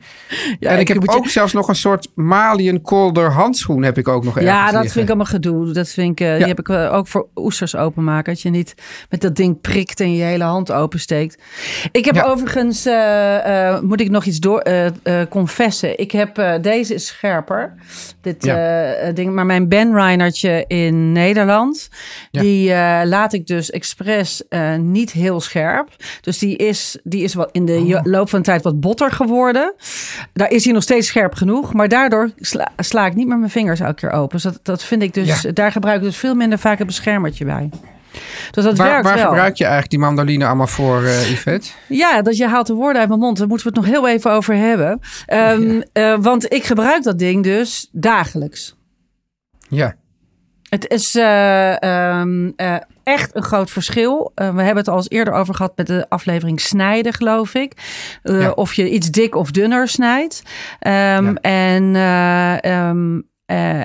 Ja, 0.61 0.70
en 0.70 0.78
ik, 0.78 0.88
heb 0.88 1.02
je- 1.02 1.08
ook 1.11 1.26
zelfs 1.26 1.52
nog 1.52 1.68
een 1.68 1.74
soort 1.76 2.08
Malian 2.14 2.80
Colder 2.80 3.32
handschoen 3.32 3.82
heb 3.82 3.98
ik 3.98 4.08
ook 4.08 4.24
nog 4.24 4.40
Ja, 4.40 4.62
dat 4.64 4.72
liggen. 4.72 4.90
vind 4.90 5.04
ik 5.04 5.08
allemaal 5.08 5.26
gedoe. 5.32 5.72
Dat 5.72 5.88
vind 5.88 6.20
ik, 6.20 6.26
eh, 6.26 6.37
Die 6.37 6.46
heb 6.46 6.58
ik 6.58 6.68
eh, 6.68 6.94
ook 6.94 7.08
voor 7.08 7.26
oesters 7.35 7.76
openmaken. 7.76 8.32
Dat 8.32 8.42
je 8.42 8.50
niet 8.50 8.74
met 9.11 9.20
dat 9.20 9.37
ding 9.37 9.61
prikt 9.61 10.00
en 10.00 10.14
je 10.14 10.22
hele 10.22 10.44
hand 10.44 10.72
opensteekt. 10.72 11.42
Ik 11.92 12.04
heb 12.04 12.14
Ja. 12.14 12.22
overigens, 12.24 12.87
eh, 12.87 13.80
moet 13.80 14.00
ik 14.00 14.11
nog 14.11 14.24
iets 14.24 14.38
door 14.40 14.62
confessen. 15.30 15.98
Ik 15.98 16.11
heb, 16.12 16.58
deze 16.61 16.94
is 16.94 17.06
scherper. 17.06 17.74
Dit 18.20 18.44
Ja. 18.44 19.12
ding, 19.14 19.32
maar 19.32 19.46
mijn 19.46 19.68
Ben 19.68 19.92
Reinertje 19.94 20.64
in 20.66 21.12
Nederland, 21.12 21.88
Ja. 22.30 22.40
Die 22.62 22.72
eh, 22.72 23.01
laat 23.05 23.33
ik 23.33 23.46
dus 23.46 23.70
expres 23.70 24.48
eh, 24.48 24.77
niet 24.77 25.12
heel 25.12 25.40
scherp. 25.40 25.88
Dus 26.20 26.38
die 26.38 26.57
is, 26.57 26.98
die 27.03 27.22
is 27.22 27.35
wat 27.35 27.48
in 27.53 27.64
de 27.66 27.70
Oh. 27.83 28.01
loop 28.03 28.29
van 28.29 28.38
de 28.38 28.44
tijd 28.44 28.62
wat 28.62 28.81
botter 28.81 29.11
geworden. 29.11 29.75
Daar 30.33 30.51
is 30.51 30.64
hij 30.64 30.72
nog 30.72 30.83
steeds 30.83 31.07
scherp 31.07 31.35
genoeg. 31.35 31.72
Maar 31.72 31.88
daardoor 31.88 32.31
sla, 32.37 32.68
sla 32.77 33.07
ik 33.07 33.14
niet 33.14 33.27
meer 33.27 33.38
mijn 33.38 33.51
vingers 33.51 33.81
elke 33.81 33.94
keer 33.94 34.11
open. 34.11 34.31
Dus 34.33 34.42
dat, 34.42 34.61
dat 34.62 34.85
vind 34.85 35.03
ik 35.03 35.14
dus. 35.14 35.40
Ja. 35.42 35.53
Daar 35.53 35.72
gebruik 35.72 35.96
ik 35.96 36.03
dus 36.03 36.16
veel 36.16 36.35
minder 36.35 36.59
vaak 36.59 36.81
een 36.81 36.87
beschermertje 36.87 37.44
bij. 37.44 37.70
Dus 38.51 38.64
dat 38.64 38.77
Waar, 38.77 38.88
werkt 38.88 39.05
waar 39.05 39.16
wel. 39.16 39.29
gebruik 39.29 39.57
je 39.57 39.62
eigenlijk 39.62 39.90
die 39.92 40.01
mandoline 40.01 40.46
allemaal 40.46 40.66
voor, 40.66 41.05
eh 41.05 41.31
Yvette? 41.31 41.68
Ja, 41.88 42.22
dat 42.22 42.37
je 42.37 42.46
haalt 42.46 42.66
de 42.66 42.75
woorden 42.75 43.01
uit 43.01 43.09
mijn 43.09 43.20
mond. 43.20 43.38
Daar 43.38 43.46
moeten 43.48 43.66
we 43.72 43.79
het 43.79 43.85
nog 43.87 43.94
heel 43.94 44.09
even 44.09 44.31
over 44.31 44.55
hebben. 44.57 45.01
Ehm, 45.27 45.81
eh, 45.92 46.16
want 46.20 46.53
ik 46.53 46.64
gebruik 46.64 47.03
dat 47.03 47.18
ding 47.18 47.42
dus 47.42 47.88
dagelijks. 47.92 48.77
Ja, 49.68 49.94
Het 50.72 50.88
is 50.88 51.14
eh, 51.14 51.82
ehm, 51.82 52.50
eh, 52.56 52.76
echt 53.02 53.37
een 53.37 53.42
groot 53.42 53.70
verschil. 53.70 54.32
Eh, 54.35 54.54
we 54.54 54.62
hebben 54.62 54.76
het 54.76 54.88
al 54.88 54.96
eens 54.96 55.11
eerder 55.11 55.35
over 55.35 55.54
gehad 55.54 55.76
met 55.76 55.87
de 55.87 56.06
aflevering 56.08 56.61
snijden, 56.61 57.12
geloof 57.12 57.54
ik. 57.54 57.72
Ja. 58.22 58.50
Of 58.50 58.74
je 58.74 58.90
iets 58.90 59.11
dik 59.11 59.35
of 59.35 59.50
dunner 59.50 59.88
snijdt. 59.88 60.42
Ehm, 60.78 61.24
Ja. 61.24 61.35
En 61.40 61.96
eh, 63.46 63.82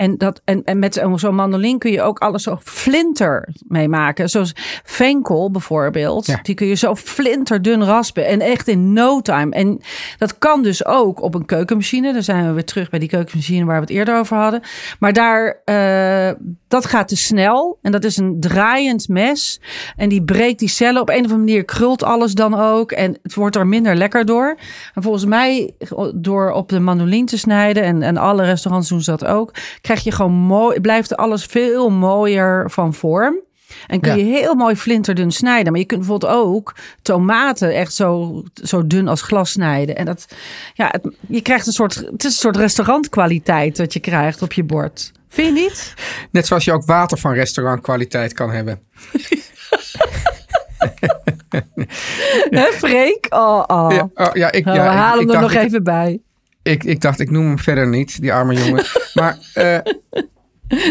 En, 0.00 0.16
dat, 0.16 0.40
en, 0.44 0.64
en 0.64 0.78
met 0.78 1.02
zo'n 1.14 1.34
mandolin 1.34 1.78
kun 1.78 1.90
je 1.90 2.02
ook 2.02 2.18
alles 2.18 2.42
zo 2.42 2.58
flinter 2.62 3.48
mee 3.68 3.88
maken. 3.88 4.28
Zoals 4.28 4.52
venkel 4.84 5.50
bijvoorbeeld. 5.50 6.26
Ja. 6.26 6.38
Die 6.42 6.54
kun 6.54 6.66
je 6.66 6.74
zo 6.74 6.96
flinterdun 6.96 7.84
raspen. 7.84 8.26
En 8.26 8.40
echt 8.40 8.68
in 8.68 8.92
no 8.92 9.20
time. 9.20 9.54
En 9.54 9.80
dat 10.18 10.38
kan 10.38 10.62
dus 10.62 10.86
ook 10.86 11.22
op 11.22 11.34
een 11.34 11.46
keukenmachine. 11.46 12.12
Dan 12.12 12.22
zijn 12.22 12.46
we 12.46 12.52
weer 12.52 12.64
terug 12.64 12.90
bij 12.90 12.98
die 12.98 13.08
keukenmachine 13.08 13.64
waar 13.64 13.74
we 13.74 13.80
het 13.80 13.90
eerder 13.90 14.18
over 14.18 14.36
hadden. 14.36 14.62
Maar 14.98 15.12
daar, 15.12 15.60
eh, 15.64 16.30
dat 16.68 16.86
gaat 16.86 17.08
te 17.08 17.16
snel. 17.16 17.78
En 17.82 17.92
dat 17.92 18.04
is 18.04 18.16
een 18.16 18.36
draaiend 18.40 19.08
mes. 19.08 19.60
En 19.96 20.08
die 20.08 20.22
breekt 20.22 20.58
die 20.58 20.68
cellen. 20.68 21.00
Op 21.00 21.08
een 21.08 21.14
of 21.14 21.22
andere 21.22 21.38
manier 21.38 21.64
krult 21.64 22.02
alles 22.02 22.34
dan 22.34 22.54
ook. 22.54 22.92
En 22.92 23.18
het 23.22 23.34
wordt 23.34 23.56
er 23.56 23.66
minder 23.66 23.96
lekker 23.96 24.24
door. 24.24 24.58
En 24.94 25.02
volgens 25.02 25.24
mij, 25.24 25.74
door 26.14 26.52
op 26.52 26.68
de 26.68 26.80
mandolin 26.80 27.26
te 27.26 27.38
snijden. 27.38 27.82
En, 27.82 28.02
en 28.02 28.16
alle 28.16 28.44
restaurants 28.44 28.88
doen 28.88 29.00
ze 29.00 29.10
dat 29.10 29.24
ook. 29.24 29.54
Krijg 29.90 30.04
je 30.04 30.12
gewoon 30.12 30.32
mooi, 30.32 30.80
blijft 30.80 31.16
alles 31.16 31.44
veel 31.44 31.90
mooier 31.90 32.70
van 32.70 32.94
vorm. 32.94 33.36
En 33.86 34.00
kun 34.00 34.10
Ja. 34.10 34.16
je 34.24 34.24
heel 34.24 34.54
mooi 34.54 34.76
flinterdun 34.76 35.30
snijden. 35.30 35.72
Maar 35.72 35.80
je 35.80 35.86
kunt 35.86 36.00
bijvoorbeeld 36.00 36.32
ook 36.32 36.74
tomaten 37.02 37.74
echt 37.74 37.94
zo, 37.94 38.42
zo 38.54 38.86
dun 38.86 39.08
als 39.08 39.22
glas 39.22 39.50
snijden. 39.50 39.96
En 39.96 40.04
dat, 40.04 40.26
ja, 40.74 40.88
het, 40.90 41.14
je 41.28 41.40
krijgt 41.40 41.66
een 41.66 41.72
soort, 41.72 41.94
het 41.94 42.24
is 42.24 42.32
een 42.32 42.38
soort 42.38 42.56
restaurantkwaliteit 42.56 43.76
dat 43.76 43.92
je 43.92 44.00
krijgt 44.00 44.42
op 44.42 44.52
je 44.52 44.64
bord. 44.64 45.12
Vind 45.28 45.56
je 45.56 45.62
niet? 45.62 45.94
Net 46.30 46.46
zoals 46.46 46.64
je 46.64 46.72
ook 46.72 46.84
water 46.84 47.18
van 47.18 47.32
restaurantkwaliteit 47.32 48.32
kan 48.32 48.50
hebben. 48.50 48.80
Hè, 52.50 52.62
Freek? 52.72 53.26
Oh, 53.30 53.62
oh. 53.66 53.86
Ja, 53.90 54.08
oh, 54.14 54.34
ja, 54.34 54.52
ik, 54.52 54.64
Nou, 54.64 54.76
ja, 54.76 54.82
we 54.82 54.88
halen 54.90 55.20
ik 55.22 55.26
hem 55.26 55.36
er 55.36 55.42
nog 55.42 55.52
ik- 55.52 55.62
even 55.62 55.82
bij. 55.82 56.20
Ik, 56.62 56.84
ik 56.84 57.00
dacht, 57.00 57.20
ik 57.20 57.30
noem 57.30 57.46
hem 57.46 57.58
verder 57.58 57.88
niet, 57.88 58.20
die 58.20 58.32
arme 58.32 58.54
jongen. 58.54 58.84
maar, 59.14 59.38
eh, 59.54 59.78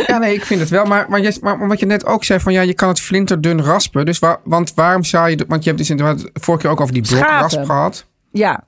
ja, 0.07 0.17
nee, 0.17 0.33
ik 0.33 0.45
vind 0.45 0.59
het 0.59 0.69
wel. 0.69 0.85
Maar, 0.85 1.09
maar, 1.09 1.21
je, 1.21 1.37
maar 1.41 1.67
wat 1.67 1.79
je 1.79 1.85
net 1.85 2.05
ook 2.05 2.23
zei, 2.23 2.39
van 2.39 2.53
ja, 2.53 2.61
je 2.61 2.73
kan 2.73 2.87
het 2.87 2.99
flinterdun 2.99 3.61
raspen. 3.61 4.05
Dus 4.05 4.19
waar, 4.19 4.39
want 4.43 4.73
waarom 4.73 5.03
zou 5.03 5.29
je, 5.29 5.45
want 5.47 5.63
je 5.63 5.69
hebt 5.69 5.81
dus 5.81 5.89
inderdaad 5.89 6.29
vorige 6.33 6.63
keer 6.63 6.71
ook 6.71 6.81
over 6.81 6.93
die 6.93 7.07
blokrasp 7.07 7.63
gehad. 7.63 8.05
Ja, 8.31 8.63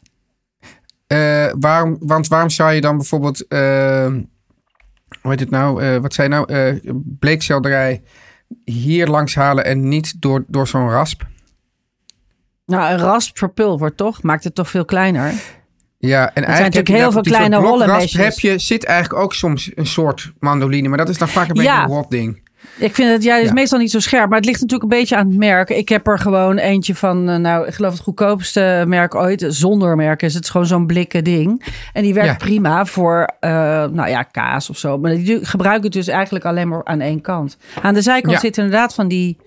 Eh, 1.07 1.51
waarom, 1.59 1.97
want 1.99 2.27
waarom 2.27 2.49
zou 2.49 2.71
je 2.71 2.81
dan 2.81 2.97
bijvoorbeeld, 2.97 3.47
eh, 3.47 4.05
hoe 5.21 5.31
heet 5.31 5.39
het 5.39 5.49
nou, 5.49 5.83
eh, 5.83 5.97
wat 5.97 6.13
zei 6.13 6.29
je 6.29 6.35
nou, 6.35 6.79
bleekselderij 7.19 8.01
hier 8.65 9.07
langs 9.07 9.35
halen 9.35 9.65
en 9.65 9.87
niet 9.87 10.21
door, 10.21 10.43
door 10.47 10.67
zo'n 10.67 10.89
rasp? 10.89 11.21
nou 12.65 12.91
een 12.91 12.99
rasp 12.99 13.37
verpulvert 13.37 13.97
toch? 13.97 14.21
Maakt 14.23 14.43
het 14.43 14.55
toch 14.55 14.69
veel 14.69 14.85
kleiner? 14.85 15.33
Ja, 16.09 16.33
en 16.33 16.43
eigenlijk 16.45 16.75
natuurlijk 16.75 16.87
heb 16.87 16.95
je 16.97 17.01
heel 17.03 17.11
veel 17.11 17.21
kleine 17.21 17.55
rollenmesjes. 17.55 18.41
je, 18.41 18.57
zit 18.59 18.85
eigenlijk 18.85 19.23
ook 19.23 19.33
soms 19.33 19.71
een 19.75 19.85
soort 19.87 20.31
mandoline, 20.39 20.87
maar 20.89 20.97
dat 20.97 21.09
is 21.09 21.17
dan 21.17 21.27
vaak 21.29 21.47
een 21.49 21.53
beetje 21.55 21.69
Ja. 21.71 21.83
een 21.83 21.89
rot 21.89 22.09
ding. 22.09 22.49
Ik 22.77 22.95
vind 22.95 23.09
het, 23.11 23.23
ja, 23.23 23.33
het 23.33 23.41
is 23.41 23.47
Ja. 23.47 23.53
meestal 23.53 23.79
niet 23.79 23.91
zo 23.91 23.99
scherp, 23.99 24.27
maar 24.29 24.37
het 24.37 24.45
ligt 24.45 24.61
natuurlijk 24.61 24.91
een 24.91 24.99
beetje 24.99 25.15
aan 25.15 25.27
het 25.27 25.37
merk. 25.37 25.69
Ik 25.69 25.89
heb 25.89 26.07
er 26.07 26.19
gewoon 26.19 26.57
eentje 26.57 26.95
van, 26.95 27.29
eh, 27.29 27.35
nou, 27.35 27.67
ik 27.67 27.73
geloof 27.73 27.91
het 27.93 28.01
goedkoopste 28.01 28.83
merk 28.87 29.15
ooit, 29.15 29.45
zonder 29.47 29.95
merk 29.95 30.21
is 30.21 30.33
het 30.33 30.49
gewoon 30.49 30.67
zo'n 30.67 30.85
blikken 30.87 31.23
ding. 31.23 31.63
En 31.93 32.03
die 32.03 32.13
werkt 32.13 32.29
Ja. 32.29 32.35
prima 32.45 32.85
voor, 32.85 33.29
eh, 33.39 33.51
nou 33.85 34.07
ja, 34.09 34.23
kaas 34.23 34.69
of 34.69 34.77
zo. 34.77 34.97
Maar 34.97 35.11
die 35.15 35.45
gebruik 35.45 35.83
het 35.83 35.93
dus 35.93 36.07
eigenlijk 36.07 36.45
alleen 36.45 36.67
maar 36.67 36.83
aan 36.83 36.99
één 37.01 37.21
kant. 37.21 37.57
Aan 37.81 37.93
de 37.93 38.01
zijkant 38.01 38.39
zitten 38.39 38.63
inderdaad 38.63 38.93
van 38.93 39.07
die 39.07 39.37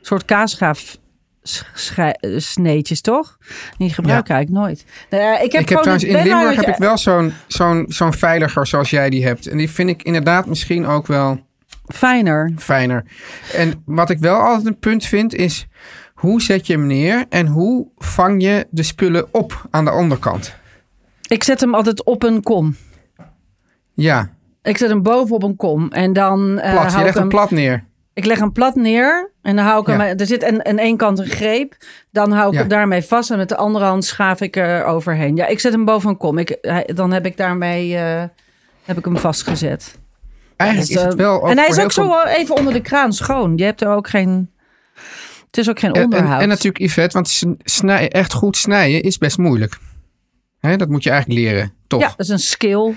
soort 0.00 0.24
kaasgaaf 0.24 0.96
sneetjes, 2.36 3.00
toch? 3.00 3.36
Die 3.78 3.90
gebruik 3.94 4.24
ik 4.24 4.30
eigenlijk 4.30 4.66
nooit. 4.66 4.84
Nou 5.10 5.22
ja, 5.22 5.38
ik 5.38 5.52
heb, 5.52 5.60
Ik 5.60 5.68
heb 5.68 5.78
trouwens 5.78 6.04
in 6.04 6.22
Limburg 6.22 6.56
heb 6.56 6.68
ik 6.68 6.76
wel 6.76 6.98
zo'n 6.98 7.32
zo'n 7.46 7.84
zo'n 7.88 8.12
veiliger 8.12 8.66
zoals 8.66 8.90
jij 8.90 9.10
die 9.10 9.24
hebt. 9.26 9.46
En 9.46 9.56
die 9.56 9.70
vind 9.70 9.88
ik 9.90 10.02
inderdaad 10.02 10.46
misschien 10.46 10.86
ook 10.86 11.06
wel 11.06 11.40
Fijner. 11.86 12.52
fijner. 12.58 13.04
En 13.52 13.82
wat 13.84 14.10
ik 14.10 14.18
wel 14.18 14.36
altijd 14.38 14.66
een 14.66 14.78
punt 14.78 15.04
vind 15.04 15.34
is... 15.34 15.66
hoe 16.14 16.42
zet 16.42 16.66
je 16.66 16.72
hem 16.72 16.86
neer 16.86 17.24
en 17.28 17.46
hoe 17.46 17.86
vang 17.96 18.42
je 18.42 18.66
de 18.70 18.82
spullen 18.82 19.26
op 19.34 19.66
aan 19.70 19.84
de 19.84 19.92
onderkant? 19.92 20.54
Ik 21.28 21.44
zet 21.44 21.60
hem 21.60 21.74
altijd 21.74 22.04
op 22.04 22.22
een 22.22 22.42
kom. 22.42 22.76
Ja, 23.94 24.30
Ik 24.62 24.76
zet 24.78 24.88
hem 24.88 25.02
boven 25.02 25.34
op 25.34 25.42
een 25.42 25.56
kom 25.56 25.90
en 25.90 26.12
dan 26.12 26.58
eh 26.58 26.72
plat. 26.72 26.82
hou 26.84 26.92
Je 26.92 26.98
ik 26.98 27.04
legt 27.04 27.18
hem 27.18 27.28
plat 27.28 27.50
neer. 27.50 27.84
Ik 28.14 28.24
leg 28.24 28.38
hem 28.38 28.52
plat 28.52 28.74
neer 28.74 29.30
en 29.42 29.56
dan 29.56 29.64
hou 29.64 29.80
ik 29.80 29.86
Ja. 29.86 29.98
hem... 30.04 30.18
Er 30.18 30.26
zit 30.26 30.44
aan 30.44 30.64
aan 30.64 30.78
één 30.78 30.96
kant 30.96 31.18
een 31.18 31.26
greep. 31.26 31.76
Dan 32.10 32.32
hou 32.32 32.48
ik 32.48 32.54
Ja. 32.54 32.60
het 32.60 32.70
daarmee 32.70 33.02
vast 33.02 33.30
en 33.30 33.36
met 33.38 33.48
de 33.48 33.56
andere 33.56 33.84
hand 33.84 34.04
schaaf 34.04 34.40
ik 34.40 34.56
er 34.56 34.84
overheen. 34.84 35.36
Ja, 35.36 35.46
ik 35.46 35.60
zet 35.60 35.72
hem 35.72 35.84
boven 35.84 36.08
een 36.10 36.16
kom. 36.16 36.38
Ik, 36.38 36.58
dan 36.94 37.12
heb 37.12 37.26
ik 37.26 37.36
daarmee 37.36 37.96
eh, 37.96 38.22
heb 38.84 38.98
ik 38.98 39.04
hem 39.04 39.18
vastgezet. 39.18 39.98
Eigenlijk 40.56 40.90
Dus, 40.90 40.98
is 40.98 41.04
het 41.04 41.12
eh, 41.12 41.18
wel... 41.18 41.48
en 41.50 41.58
hij 41.58 41.68
is 41.68 41.78
ook 41.80 41.92
zo 41.92 42.22
even 42.22 42.56
onder 42.56 42.72
de 42.72 42.80
kraan 42.80 43.12
schoon. 43.12 43.56
Je 43.56 43.64
hebt 43.64 43.80
er 43.80 43.88
ook 43.88 44.08
geen... 44.08 44.50
Het 45.46 45.58
is 45.58 45.70
ook 45.70 45.78
geen 45.78 45.92
En, 45.92 45.96
en, 46.00 46.04
onderhoud. 46.04 46.42
en 46.42 46.48
natuurlijk 46.48 46.84
Yvette, 46.84 47.12
want 47.14 47.42
snij, 47.64 48.08
echt 48.10 48.32
goed 48.32 48.56
snijden 48.56 49.02
is 49.02 49.18
best 49.18 49.38
moeilijk. 49.38 49.78
Hè, 50.58 50.76
dat 50.76 50.88
moet 50.88 51.02
je 51.02 51.10
eigenlijk 51.10 51.40
leren, 51.40 51.72
toch? 51.86 52.00
Ja, 52.00 52.08
dat 52.08 52.18
is 52.18 52.28
een 52.28 52.38
skill. 52.38 52.94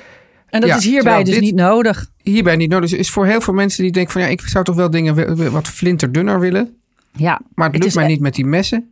En 0.50 0.62
dat 0.62 0.70
Ja, 0.70 0.76
is 0.76 0.86
hierbij 0.86 1.24
dus 1.24 1.40
niet 1.40 1.56
nodig. 1.56 2.10
Hierbij 2.22 2.56
niet 2.56 2.70
nodig. 2.70 2.90
Dus 2.90 3.00
is 3.00 3.10
voor 3.10 3.26
heel 3.26 3.42
veel 3.42 3.54
mensen 3.54 3.84
die 3.84 3.92
denken 3.92 4.12
van... 4.12 4.22
ja, 4.22 4.28
ik 4.28 4.42
zou 4.42 4.64
toch 4.64 4.76
wel 4.76 4.90
dingen 4.90 5.52
wat 5.52 5.68
flinterdunner 5.68 6.40
willen. 6.40 6.78
Ja, 7.12 7.40
Maar 7.56 7.66
het 7.66 7.74
Het 7.76 7.84
lukt 7.84 7.96
mij 7.96 8.06
e- 8.06 8.08
niet 8.08 8.20
met 8.20 8.34
die 8.36 8.46
messen. 8.46 8.92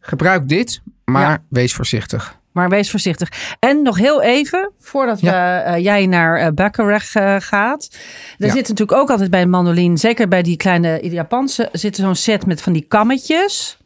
Gebruik 0.00 0.48
dit, 0.48 0.80
maar 1.04 1.30
Ja. 1.30 1.42
wees 1.48 1.74
voorzichtig. 1.74 2.36
maar 2.52 2.68
wees 2.68 2.90
voorzichtig. 2.90 3.56
En 3.58 3.82
nog 3.82 3.98
heel 3.98 4.22
even, 4.22 4.70
voordat 4.80 5.20
we, 5.20 5.30
eh, 5.30 5.82
jij 5.82 6.06
naar 6.06 6.36
eh, 6.36 7.36
gaat. 7.38 7.88
Er 8.38 8.46
Ja. 8.46 8.52
zit 8.52 8.68
natuurlijk 8.68 8.98
ook 8.98 9.10
altijd 9.10 9.30
bij 9.30 9.42
een 9.42 9.50
mandoline, 9.50 9.96
zeker 9.96 10.28
bij 10.28 10.42
die 10.42 10.56
kleine 10.56 10.98
Japanse, 11.02 11.68
zit 11.72 11.96
zo'n 11.96 12.14
set 12.14 12.46
met 12.46 12.62
van 12.62 12.72
die 12.72 12.84
kammetjes. 12.88 13.78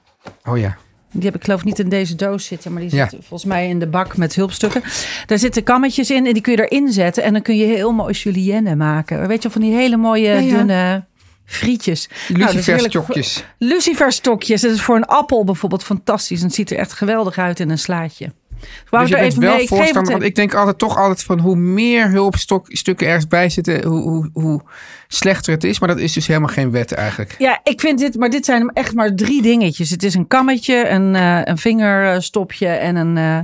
Oh 0.44 0.59
ja. 0.59 0.77
Die 1.12 1.25
heb 1.25 1.35
ik 1.35 1.44
geloof 1.44 1.59
ik 1.61 1.64
niet 1.66 1.79
in 1.79 1.88
deze 1.88 2.14
doos 2.14 2.44
zitten, 2.47 2.73
maar 2.73 2.83
die 2.83 2.94
Ja. 2.94 3.09
zit 3.09 3.18
volgens 3.21 3.44
mij 3.44 3.68
in 3.68 3.79
de 3.79 3.87
bak 3.87 4.16
met 4.16 4.35
hulpstukken. 4.35 4.83
Daar 5.27 5.38
zitten 5.38 5.62
kammetjes 5.62 6.11
in 6.11 6.27
en 6.27 6.33
die 6.33 6.42
kun 6.42 6.53
je 6.53 6.68
erin 6.68 6.92
zetten. 6.92 7.23
En 7.23 7.33
dan 7.33 7.42
kun 7.42 7.57
je 7.57 7.64
heel 7.66 7.92
mooi 7.92 8.12
julienne 8.14 8.77
maken. 8.77 9.29
Weet 9.29 9.42
je, 9.42 9.51
van 9.51 9.61
die 9.61 9.73
hele 9.75 9.97
mooie 9.97 10.29
ja. 10.29 10.57
dunne 10.57 11.05
frietjes. 11.44 12.09
Nou, 12.29 12.55
Luciferstokjes. 12.55 13.44
Luciferstokjes. 13.59 14.61
Dat 14.61 14.73
is 14.73 14.81
voor 14.81 14.97
een 14.97 15.07
appel 15.07 15.44
bijvoorbeeld 15.44 15.85
fantastisch. 15.85 16.38
En 16.40 16.47
het 16.47 16.55
ziet 16.55 16.71
er 16.71 16.77
echt 16.79 16.92
geweldig 16.92 17.38
uit 17.38 17.61
in 17.61 17.71
een 17.71 17.79
slaatje. 17.79 18.33
Wou 18.90 19.03
Dus 19.07 19.12
je 19.12 19.16
ik 19.16 19.21
bent 19.23 19.33
even 19.33 19.42
wel 19.42 19.53
mee- 19.55 19.62
ik 19.62 19.68
voorstander, 19.68 20.03
want 20.05 20.09
even- 20.16 20.27
ik 20.27 20.35
denk 20.35 20.55
altijd 20.55 20.79
toch 20.79 20.97
altijd 20.97 21.23
van 21.23 21.38
hoe 21.38 21.57
meer 21.57 22.11
hulpstukken 22.11 23.07
ergens 23.07 23.27
bij 23.29 23.49
zitten, 23.49 23.85
hoe, 23.85 24.01
hoe, 24.03 24.31
hoe 24.33 24.62
slechter 25.09 25.53
het 25.53 25.64
is. 25.64 25.79
Maar 25.81 25.88
dat 25.88 25.99
is 25.99 26.12
dus 26.12 26.27
helemaal 26.27 26.49
geen 26.49 26.71
wet 26.71 26.92
eigenlijk. 26.92 27.35
Ja, 27.38 27.61
ik 27.62 27.81
vind 27.81 27.99
dit, 27.99 28.16
maar 28.18 28.31
dit 28.31 28.44
zijn 28.44 28.71
echt 28.73 28.94
maar 28.94 29.14
drie 29.14 29.42
dingetjes. 29.42 29.90
Het 29.90 30.03
is 30.03 30.14
een 30.14 30.27
kammetje, 30.27 30.88
een, 30.88 31.14
eh, 31.14 31.40
een 31.44 31.59
vingerstopje 31.59 32.68
en 32.68 32.97
een, 32.97 33.16
eh, 33.16 33.37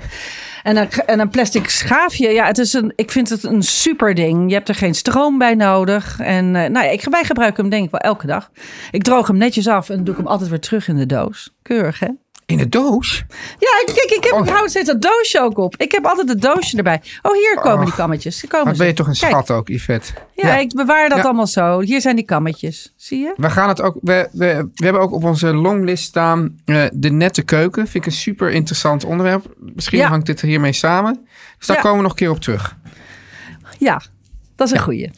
en, 0.62 0.76
een, 0.76 0.88
en 1.06 1.20
een 1.20 1.28
plastic 1.28 1.68
schaafje. 1.68 2.28
Ja, 2.30 2.46
het 2.46 2.58
is 2.58 2.72
een, 2.72 2.92
ik 2.96 3.10
vind 3.10 3.28
het 3.28 3.42
een 3.44 3.62
super 3.62 4.14
ding. 4.14 4.48
Je 4.48 4.54
hebt 4.54 4.68
er 4.68 4.74
geen 4.74 4.94
stroom 4.94 5.38
bij 5.38 5.54
nodig. 5.54 6.20
En 6.20 6.44
eh, 6.56 6.70
nou 6.70 6.84
ja, 6.84 6.90
ik, 6.90 7.06
wij 7.10 7.24
gebruiken 7.24 7.60
hem 7.60 7.70
denk 7.70 7.84
ik 7.84 7.90
wel 7.90 8.00
elke 8.00 8.26
dag. 8.26 8.50
Ik 8.90 9.02
droog 9.02 9.26
hem 9.26 9.36
netjes 9.36 9.68
af 9.68 9.88
en 9.88 10.04
doe 10.04 10.14
ik 10.14 10.20
hem 10.20 10.26
altijd 10.30 10.50
weer 10.50 10.60
terug 10.60 10.88
in 10.88 10.96
de 10.96 11.06
doos. 11.06 11.54
Keurig, 11.62 11.98
hè? 11.98 12.08
In 12.46 12.56
de 12.58 12.68
doos? 12.68 13.24
Ja, 13.58 13.82
kijk, 13.94 14.10
ik, 14.16 14.24
heb, 14.24 14.32
Oh. 14.32 14.46
ik 14.46 14.52
hou 14.52 14.68
steeds 14.68 14.86
dat 14.86 15.02
doosje 15.02 15.40
ook 15.40 15.58
op. 15.58 15.76
Ik 15.76 15.92
heb 15.92 16.04
altijd 16.06 16.28
het 16.28 16.40
doosje 16.42 16.76
erbij. 16.76 17.02
Oh, 17.22 17.32
hier 17.32 17.54
komen 17.60 17.78
Oh. 17.78 17.84
die 17.84 17.94
kammetjes. 17.94 18.40
Die 18.40 18.48
komen 18.50 18.66
Wat 18.66 18.76
ben 18.76 18.86
je 18.86 18.92
ze. 18.92 18.98
toch 18.98 19.06
een 19.06 19.14
Kijk, 19.18 19.30
schat 19.32 19.50
ook, 19.50 19.68
Yvette. 19.68 20.12
Ja, 20.34 20.56
ik 20.56 20.74
bewaar 20.74 21.08
dat 21.08 21.18
Ja. 21.18 21.24
allemaal 21.24 21.46
zo. 21.46 21.80
Hier 21.80 22.00
zijn 22.00 22.16
die 22.16 22.24
kammetjes. 22.24 22.92
Zie 22.96 23.18
je? 23.18 23.32
We 23.36 23.50
gaan 23.50 23.68
het 23.68 23.82
ook. 23.82 23.96
We, 24.02 24.28
we, 24.32 24.68
we 24.74 24.84
hebben 24.84 25.02
ook 25.02 25.12
op 25.12 25.24
onze 25.24 25.54
longlist 25.54 26.04
staan 26.04 26.56
eh, 26.64 26.84
de 26.92 27.10
nette 27.10 27.42
keuken. 27.42 27.82
Vind 27.88 28.04
ik 28.04 28.10
een 28.10 28.16
super 28.18 28.50
interessant 28.50 29.04
onderwerp. 29.04 29.54
Misschien 29.74 29.98
Ja. 29.98 30.08
hangt 30.08 30.26
dit 30.26 30.40
hiermee 30.40 30.72
samen. 30.72 31.26
Dus 31.58 31.66
daar 31.66 31.80
komen 31.80 31.96
we 31.96 32.02
nog 32.02 32.10
een 32.10 32.16
keer 32.18 32.30
op 32.30 32.40
terug. 32.40 32.76
Ja, 33.78 34.00
dat 34.56 34.66
is 34.66 34.72
een 34.74 34.82
goeie. 34.82 35.10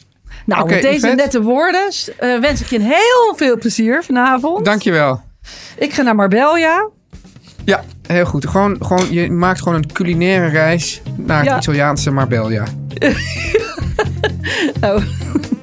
Nou, 0.45 0.69
met 0.69 0.81
deze 0.81 0.95
Yvette. 0.97 1.15
nette 1.15 1.41
woorden 1.41 1.89
eh, 2.17 2.39
wens 2.39 2.61
ik 2.61 2.67
je 2.67 2.79
heel 2.79 3.35
veel 3.35 3.57
plezier 3.57 4.03
vanavond. 4.03 4.65
Dankjewel. 4.65 5.21
Ik 5.77 5.93
ga 5.93 6.01
naar 6.01 6.15
Marbella. 6.15 6.89
Ja, 7.67 7.83
heel 8.07 8.25
goed. 8.25 8.47
Gewoon, 8.47 8.77
gewoon, 8.79 9.11
je 9.13 9.31
maakt 9.31 9.59
gewoon 9.61 9.77
een 9.77 9.91
culinaire 9.91 10.47
reis 10.47 11.01
naar 11.17 11.37
het 11.39 11.47
Ja. 11.47 11.57
Italiaanse 11.57 12.11
Marbella. 12.11 12.63
Nou, 14.81 15.01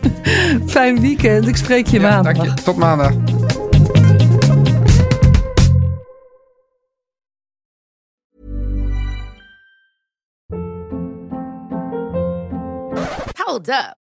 fijn 0.66 1.00
weekend. 1.00 1.48
Ik 1.48 1.56
spreek 1.56 1.86
je 1.86 2.00
Ja, 2.00 2.08
maandag. 2.10 2.36
dank 2.36 2.58
je. 2.58 2.64
Tot 2.64 2.76
maandag. 2.76 3.12
Hold 13.36 13.68
up. 13.68 14.03